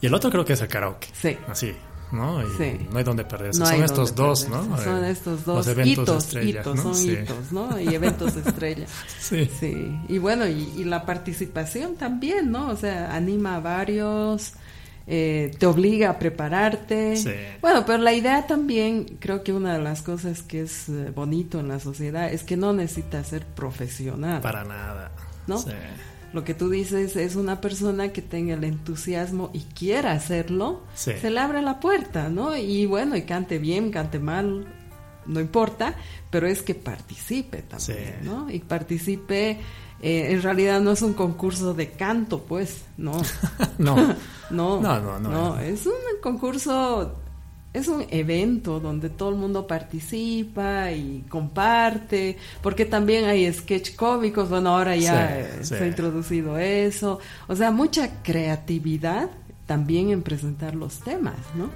Y 0.00 0.06
el 0.06 0.14
otro 0.14 0.30
creo 0.30 0.44
que 0.44 0.52
es 0.52 0.60
el 0.60 0.68
karaoke, 0.68 1.08
sí. 1.12 1.36
así, 1.48 1.74
¿no? 2.12 2.40
Y 2.42 2.50
Sí. 2.56 2.86
no 2.90 2.98
hay 2.98 3.04
donde 3.04 3.24
perderse. 3.24 3.58
No 3.60 3.66
son 3.66 3.82
estos 3.82 4.14
dos, 4.14 4.44
perderse. 4.44 4.68
¿no? 4.70 4.76
Son 4.82 5.04
Eh, 5.04 5.10
estos 5.10 5.44
dos 5.44 5.56
los 5.56 5.66
eventos 5.68 6.02
hitos, 6.04 6.24
estrella, 6.24 6.60
hitos, 6.60 6.76
¿no? 6.76 6.82
son 6.82 6.94
Sí. 6.94 7.10
hitos, 7.10 7.52
¿no? 7.52 7.80
Y 7.80 7.94
eventos 7.94 8.36
estrella. 8.36 8.86
Sí. 9.20 9.50
Sí, 9.58 9.98
y 10.08 10.18
bueno, 10.18 10.46
y, 10.46 10.72
y 10.76 10.84
la 10.84 11.04
participación 11.04 11.96
también, 11.96 12.50
¿no? 12.52 12.68
O 12.68 12.76
sea, 12.76 13.14
anima 13.14 13.56
a 13.56 13.60
varios, 13.60 14.52
eh, 15.10 15.50
te 15.58 15.66
obliga 15.66 16.10
a 16.10 16.18
prepararte. 16.18 17.16
Sí. 17.16 17.30
Bueno, 17.60 17.84
pero 17.86 17.98
la 17.98 18.12
idea 18.12 18.46
también, 18.46 19.16
creo 19.18 19.42
que 19.42 19.52
una 19.52 19.72
de 19.76 19.82
las 19.82 20.02
cosas 20.02 20.42
que 20.42 20.62
es 20.62 20.88
eh, 20.90 21.10
bonito 21.14 21.58
en 21.60 21.68
la 21.68 21.80
sociedad 21.80 22.30
es 22.32 22.42
que 22.44 22.56
no 22.56 22.72
necesitas 22.72 23.26
ser 23.26 23.44
profesional. 23.46 24.40
Para 24.42 24.64
nada. 24.64 25.10
¿No? 25.46 25.58
Sí. 25.58 25.70
Lo 26.32 26.44
que 26.44 26.52
tú 26.54 26.68
dices 26.68 27.16
es 27.16 27.36
una 27.36 27.60
persona 27.60 28.08
que 28.12 28.20
tenga 28.22 28.54
el 28.54 28.64
entusiasmo 28.64 29.50
y 29.54 29.60
quiera 29.60 30.12
hacerlo, 30.12 30.82
Sí. 30.94 31.12
se 31.20 31.30
le 31.30 31.40
abre 31.40 31.62
la 31.62 31.80
puerta, 31.80 32.28
¿no? 32.28 32.54
Y 32.56 32.84
bueno, 32.86 33.16
y 33.16 33.22
cante 33.22 33.58
bien, 33.58 33.90
cante 33.90 34.18
mal, 34.18 34.66
no 35.26 35.40
importa, 35.40 35.94
pero 36.30 36.46
es 36.46 36.62
que 36.62 36.74
participe 36.74 37.62
también, 37.62 38.16
Sí. 38.22 38.26
¿no? 38.28 38.50
Y 38.50 38.58
participe, 38.58 39.58
eh, 40.02 40.28
en 40.30 40.42
realidad 40.42 40.80
no 40.80 40.92
es 40.92 41.00
un 41.02 41.14
concurso 41.14 41.72
de 41.74 41.90
canto, 41.92 42.42
pues, 42.44 42.82
no, 42.98 43.12
No, 43.78 43.96
no, 44.50 44.80
No, 44.80 45.00
no, 45.00 45.18
no. 45.18 45.58
es 45.60 45.86
un 45.86 45.92
concurso, 46.22 47.16
es 47.74 47.86
un 47.88 48.04
evento 48.10 48.80
donde 48.80 49.10
todo 49.10 49.28
el 49.28 49.36
mundo 49.36 49.66
participa 49.66 50.90
y 50.92 51.24
comparte, 51.28 52.36
porque 52.62 52.84
también 52.84 53.24
hay 53.26 53.52
sketch 53.52 53.94
cómicos, 53.94 54.48
bueno, 54.48 54.70
ahora 54.76 54.96
ya 54.96 55.46
Sí, 55.52 55.58
sí. 55.60 55.74
se 55.76 55.84
ha 55.84 55.86
introducido 55.86 56.58
eso, 56.58 57.18
o 57.46 57.54
sea, 57.54 57.70
mucha 57.70 58.22
creatividad 58.22 59.28
también 59.66 60.10
en 60.10 60.22
presentar 60.22 60.74
los 60.74 61.00
temas, 61.00 61.36
¿no? 61.54 61.70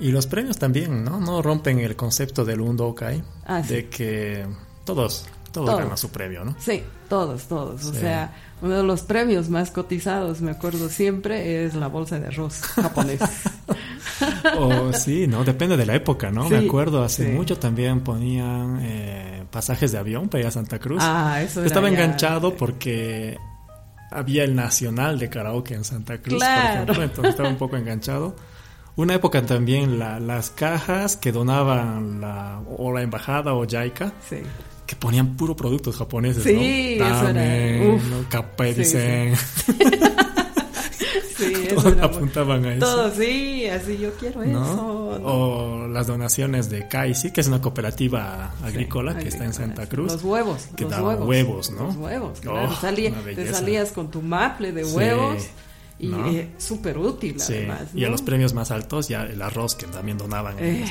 Y 0.00 0.10
los 0.12 0.26
premios 0.26 0.58
también, 0.58 1.04
¿no? 1.04 1.20
No 1.20 1.40
rompen 1.42 1.78
el 1.80 1.96
concepto 1.96 2.44
del 2.44 2.60
Undokai 2.60 3.22
Ah, 3.46 3.62
sí. 3.62 3.74
de 3.74 3.88
que 3.88 4.46
todos, 4.84 5.26
todos 5.52 5.66
Todos. 5.68 5.80
ganan 5.80 5.96
su 5.98 6.10
premio, 6.10 6.44
¿no? 6.44 6.54
Sí, 6.58 6.82
todos, 7.08 7.44
todos. 7.48 7.84
O 7.84 7.94
sea, 7.94 8.32
uno 8.62 8.76
de 8.76 8.82
los 8.82 9.02
premios 9.02 9.48
más 9.48 9.70
cotizados, 9.70 10.40
me 10.40 10.50
acuerdo 10.50 10.88
siempre, 10.88 11.64
es 11.64 11.74
la 11.74 11.86
bolsa 11.88 12.18
de 12.18 12.26
arroz 12.28 12.60
japonés. 12.62 13.20
O 14.58 14.92
sí, 14.92 15.26
¿no? 15.26 15.44
Depende 15.44 15.76
de 15.76 15.86
la 15.86 15.94
época, 15.94 16.30
¿no? 16.30 16.48
Me 16.48 16.58
acuerdo, 16.58 17.02
hace 17.04 17.26
sí. 17.26 17.32
mucho 17.32 17.58
también 17.58 18.00
ponían 18.00 18.78
eh, 18.82 19.44
pasajes 19.50 19.92
de 19.92 19.98
avión 19.98 20.28
para 20.28 20.40
ir 20.42 20.46
a 20.48 20.50
Santa 20.50 20.78
Cruz. 20.78 20.98
ah, 21.04 21.40
eso 21.42 21.60
era 21.60 21.66
Estaba 21.68 21.88
ya- 21.88 21.94
enganchado 21.94 22.56
porque 22.56 23.36
había 24.10 24.44
el 24.44 24.54
nacional 24.56 25.18
de 25.18 25.28
karaoke 25.28 25.74
en 25.74 25.84
Santa 25.84 26.18
Cruz, 26.18 26.38
Claro. 26.38 26.86
por 26.86 26.96
ejemplo, 26.96 27.04
entonces 27.04 27.30
estaba 27.30 27.48
un 27.48 27.56
poco 27.56 27.76
enganchado. 27.76 28.34
Una 28.96 29.14
época 29.14 29.42
también 29.46 29.98
la- 30.00 30.18
las 30.18 30.50
cajas 30.50 31.16
que 31.16 31.30
donaban 31.30 32.20
la, 32.20 32.60
o 32.76 32.92
la 32.92 33.02
embajada 33.02 33.54
o 33.54 33.64
JICA, 33.66 34.12
Sí. 34.28 34.38
Que 34.88 34.96
ponían 34.96 35.36
puro 35.36 35.54
productos 35.54 35.96
japoneses, 35.96 36.42
Sí, 36.42 36.96
¿no? 36.98 37.04
eso 37.06 37.28
era- 37.28 37.32
Ramen. 37.42 38.10
¿no? 38.10 38.24
Sí. 38.84 38.96
Sí, 41.36 41.52
eso 41.66 41.74
Todos 41.76 41.92
era- 41.92 42.04
apuntaban 42.06 42.64
a 42.64 42.74
eso. 42.74 42.80
Todo, 42.84 43.14
sí, 43.14 43.66
así 43.68 43.96
yo 43.98 44.10
quiero 44.14 44.44
¿no? 44.44 44.64
eso. 44.64 45.20
O 45.24 45.86
las 45.86 46.08
donaciones 46.08 46.68
de 46.68 46.88
Kaisi, 46.88 47.30
que 47.32 47.40
es 47.42 47.46
una 47.46 47.60
cooperativa 47.60 48.52
agrícola 48.64 49.12
Sí, 49.12 49.18
que 49.20 49.28
está 49.28 49.44
en 49.44 49.50
agrícola. 49.50 49.66
Santa 49.76 49.86
Cruz. 49.88 50.12
Los 50.14 50.24
huevos. 50.24 50.68
que 50.74 50.82
los 50.82 50.90
daban 50.90 51.06
huevos, 51.22 51.28
huevos, 51.28 51.70
¿no? 51.70 51.84
Los 51.86 51.96
huevos, 51.96 52.40
claro. 52.40 52.68
Oh, 52.72 52.74
Salía- 52.80 53.10
una 53.10 53.22
te 53.22 53.52
salías 53.52 53.92
con 53.92 54.10
tu 54.10 54.20
maple 54.20 54.72
de 54.72 54.84
Sí. 54.84 54.96
huevos 54.96 55.44
Y 55.98 56.12
eh, 56.12 56.54
súper 56.58 56.96
útil, 56.96 57.36
además. 57.42 57.88
Y 57.92 58.04
a 58.04 58.08
los 58.08 58.22
premios 58.22 58.54
más 58.54 58.70
altos, 58.70 59.08
ya 59.08 59.24
el 59.24 59.42
arroz 59.42 59.74
que 59.74 59.86
también 59.86 60.16
donaban 60.16 60.54
eh, 60.58 60.84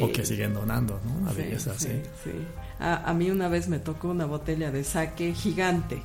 O 0.00 0.12
que 0.12 0.24
siguen 0.24 0.54
donando, 0.54 1.00
¿no? 1.04 1.28
A 1.28 1.32
sí, 1.32 1.42
sí, 1.82 2.30
A, 2.78 3.12
mí 3.14 3.30
una 3.30 3.48
vez 3.48 3.68
me 3.68 3.80
tocó 3.80 4.08
una 4.08 4.26
botella 4.26 4.70
de 4.70 4.84
saque 4.84 5.34
gigante. 5.34 6.02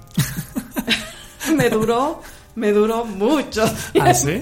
me 1.56 1.70
duró, 1.70 2.24
me 2.56 2.72
duró 2.72 3.06
mucho. 3.06 3.66
¿Ah, 4.00 4.14
sí? 4.16 4.42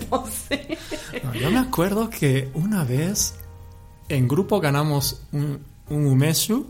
yo 1.38 1.52
me 1.52 1.60
acuerdo 1.60 2.10
que 2.10 2.50
una 2.54 2.86
vez 2.86 3.36
en 4.08 4.26
grupo 4.28 4.62
ganamos 4.62 5.22
un, 5.34 5.60
un 5.90 6.06
umeshu. 6.06 6.66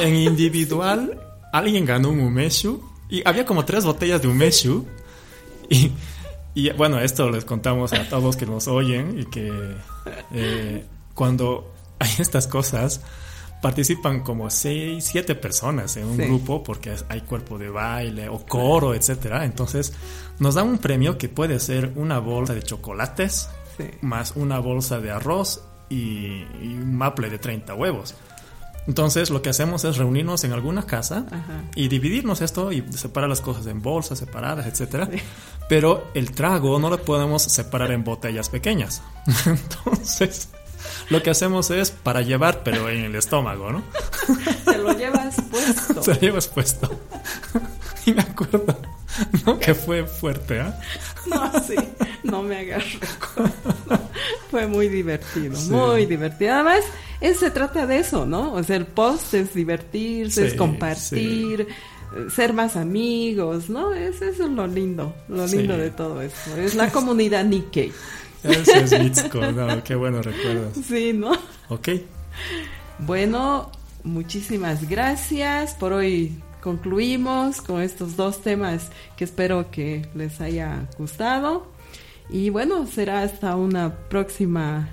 En 0.00 0.14
individual, 0.16 1.16
alguien 1.52 1.84
ganó 1.84 2.10
un 2.10 2.18
umeshu. 2.18 2.82
Y 3.08 3.22
había 3.24 3.44
como 3.44 3.64
tres 3.64 3.84
botellas 3.84 4.20
de 4.20 4.26
umeshu. 4.26 4.84
Y 5.68 5.92
y 6.54 6.70
bueno, 6.72 7.00
esto 7.00 7.30
les 7.30 7.44
contamos 7.44 7.92
a 7.92 8.08
todos 8.08 8.36
que 8.36 8.46
nos 8.46 8.68
oyen 8.68 9.18
y 9.18 9.24
que 9.26 9.52
eh, 10.32 10.84
cuando 11.14 11.72
hay 11.98 12.10
estas 12.18 12.46
cosas, 12.46 13.00
participan 13.60 14.20
como 14.20 14.48
seis, 14.50 15.04
siete 15.04 15.34
personas 15.34 15.96
en 15.96 16.06
un 16.06 16.16
grupo 16.16 16.62
porque 16.62 16.94
hay 17.08 17.20
cuerpo 17.22 17.58
de 17.58 17.68
baile 17.68 18.28
o 18.28 18.44
coro, 18.46 18.94
etcétera. 18.94 19.44
Entonces 19.44 19.92
nos 20.38 20.54
dan 20.54 20.66
un 20.66 20.78
premio 20.78 21.18
que 21.18 21.28
puede 21.28 21.60
ser 21.60 21.92
una 21.96 22.18
bolsa 22.18 22.54
de 22.54 22.62
chocolates 22.62 23.48
más 24.00 24.32
una 24.36 24.58
bolsa 24.58 25.00
de 25.00 25.10
arroz 25.10 25.62
y, 25.88 26.44
y, 26.62 26.78
un 26.80 26.94
maple 26.96 27.30
de 27.30 27.38
30 27.38 27.74
huevos. 27.74 28.14
Entonces 28.86 29.30
lo 29.30 29.42
que 29.42 29.50
hacemos 29.50 29.84
es 29.84 29.96
reunirnos 29.98 30.44
en 30.44 30.52
alguna 30.52 30.86
casa 30.86 31.26
y 31.74 31.88
dividirnos 31.88 32.40
esto 32.40 32.72
y 32.72 32.84
separar 32.92 33.28
las 33.28 33.40
cosas 33.40 33.66
en 33.66 33.82
bolsas 33.82 34.18
separadas, 34.18 34.66
etcétera. 34.66 35.08
Pero 35.70 36.08
el 36.14 36.32
trago 36.32 36.80
no 36.80 36.90
lo 36.90 37.00
podemos 37.00 37.44
separar 37.44 37.92
en 37.92 38.02
botellas 38.02 38.48
pequeñas. 38.48 39.02
Entonces 39.46 40.48
lo 41.10 41.22
que 41.22 41.30
hacemos 41.30 41.70
es 41.70 41.92
para 41.92 42.22
llevar, 42.22 42.64
pero 42.64 42.88
en 42.88 43.04
el 43.04 43.14
estómago, 43.14 43.70
¿no? 43.70 43.84
Te 44.64 44.78
lo 44.78 44.92
llevas 44.98 45.36
puesto. 45.48 46.02
Se 46.02 46.14
lo 46.14 46.20
llevas 46.20 46.48
puesto. 46.48 46.90
Y 48.06 48.14
me 48.14 48.22
acuerdo, 48.22 48.64
¿no? 49.44 49.58
Que 49.58 49.74
fue 49.74 50.06
fuerte, 50.06 50.58
¿ah? 50.58 50.80
No, 51.26 51.52
sí, 51.62 51.74
no 52.22 52.42
me 52.42 52.60
hagas. 52.60 52.82
Fue 54.50 54.66
muy 54.66 54.88
divertido, 54.88 55.60
muy 55.68 56.06
divertido. 56.06 56.54
Además, 56.54 56.82
se 57.20 57.50
trata 57.50 57.86
de 57.86 57.98
eso, 57.98 58.24
¿no? 58.24 58.54
O 58.54 58.62
sea, 58.62 58.76
el 58.76 58.86
post 58.86 59.34
es 59.34 59.52
divertirse, 59.52 60.46
es 60.46 60.54
compartir, 60.54 61.68
ser 62.30 62.52
más 62.52 62.76
amigos, 62.76 63.68
¿no? 63.68 63.94
Es, 63.94 64.22
eso 64.22 64.44
es 64.44 64.50
lo 64.50 64.66
lindo, 64.66 65.14
lo 65.28 65.46
lindo 65.46 65.76
de 65.76 65.90
todo 65.90 66.20
esto. 66.22 66.56
Es 66.56 66.74
la 66.74 66.90
comunidad 66.90 67.44
Nikkei. 67.44 67.92
Eso 68.42 68.72
es 68.72 68.98
Mitsuko, 68.98 69.52
no, 69.52 69.84
qué 69.84 69.94
bueno 69.94 70.22
recuerdos. 70.22 70.72
Sí, 70.86 71.12
¿no? 71.12 71.32
Ok. 71.68 71.88
Bueno, 73.00 73.70
muchísimas 74.02 74.88
gracias. 74.88 75.74
Por 75.74 75.92
hoy 75.92 76.40
concluimos 76.62 77.60
con 77.60 77.82
estos 77.82 78.16
dos 78.16 78.42
temas 78.42 78.90
que 79.16 79.24
espero 79.24 79.70
que 79.70 80.08
les 80.14 80.40
haya 80.40 80.86
gustado. 80.98 81.66
Y 82.28 82.50
bueno, 82.50 82.86
será 82.86 83.22
hasta 83.22 83.56
una 83.56 83.94
próxima 84.08 84.88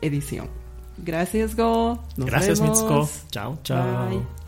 edición. 0.00 0.48
Gracias, 0.98 1.56
Go. 1.56 2.02
Nos 2.16 2.26
Gracias, 2.26 2.60
Mitsuko. 2.60 3.08
Chao, 3.30 3.58
chao. 3.62 4.43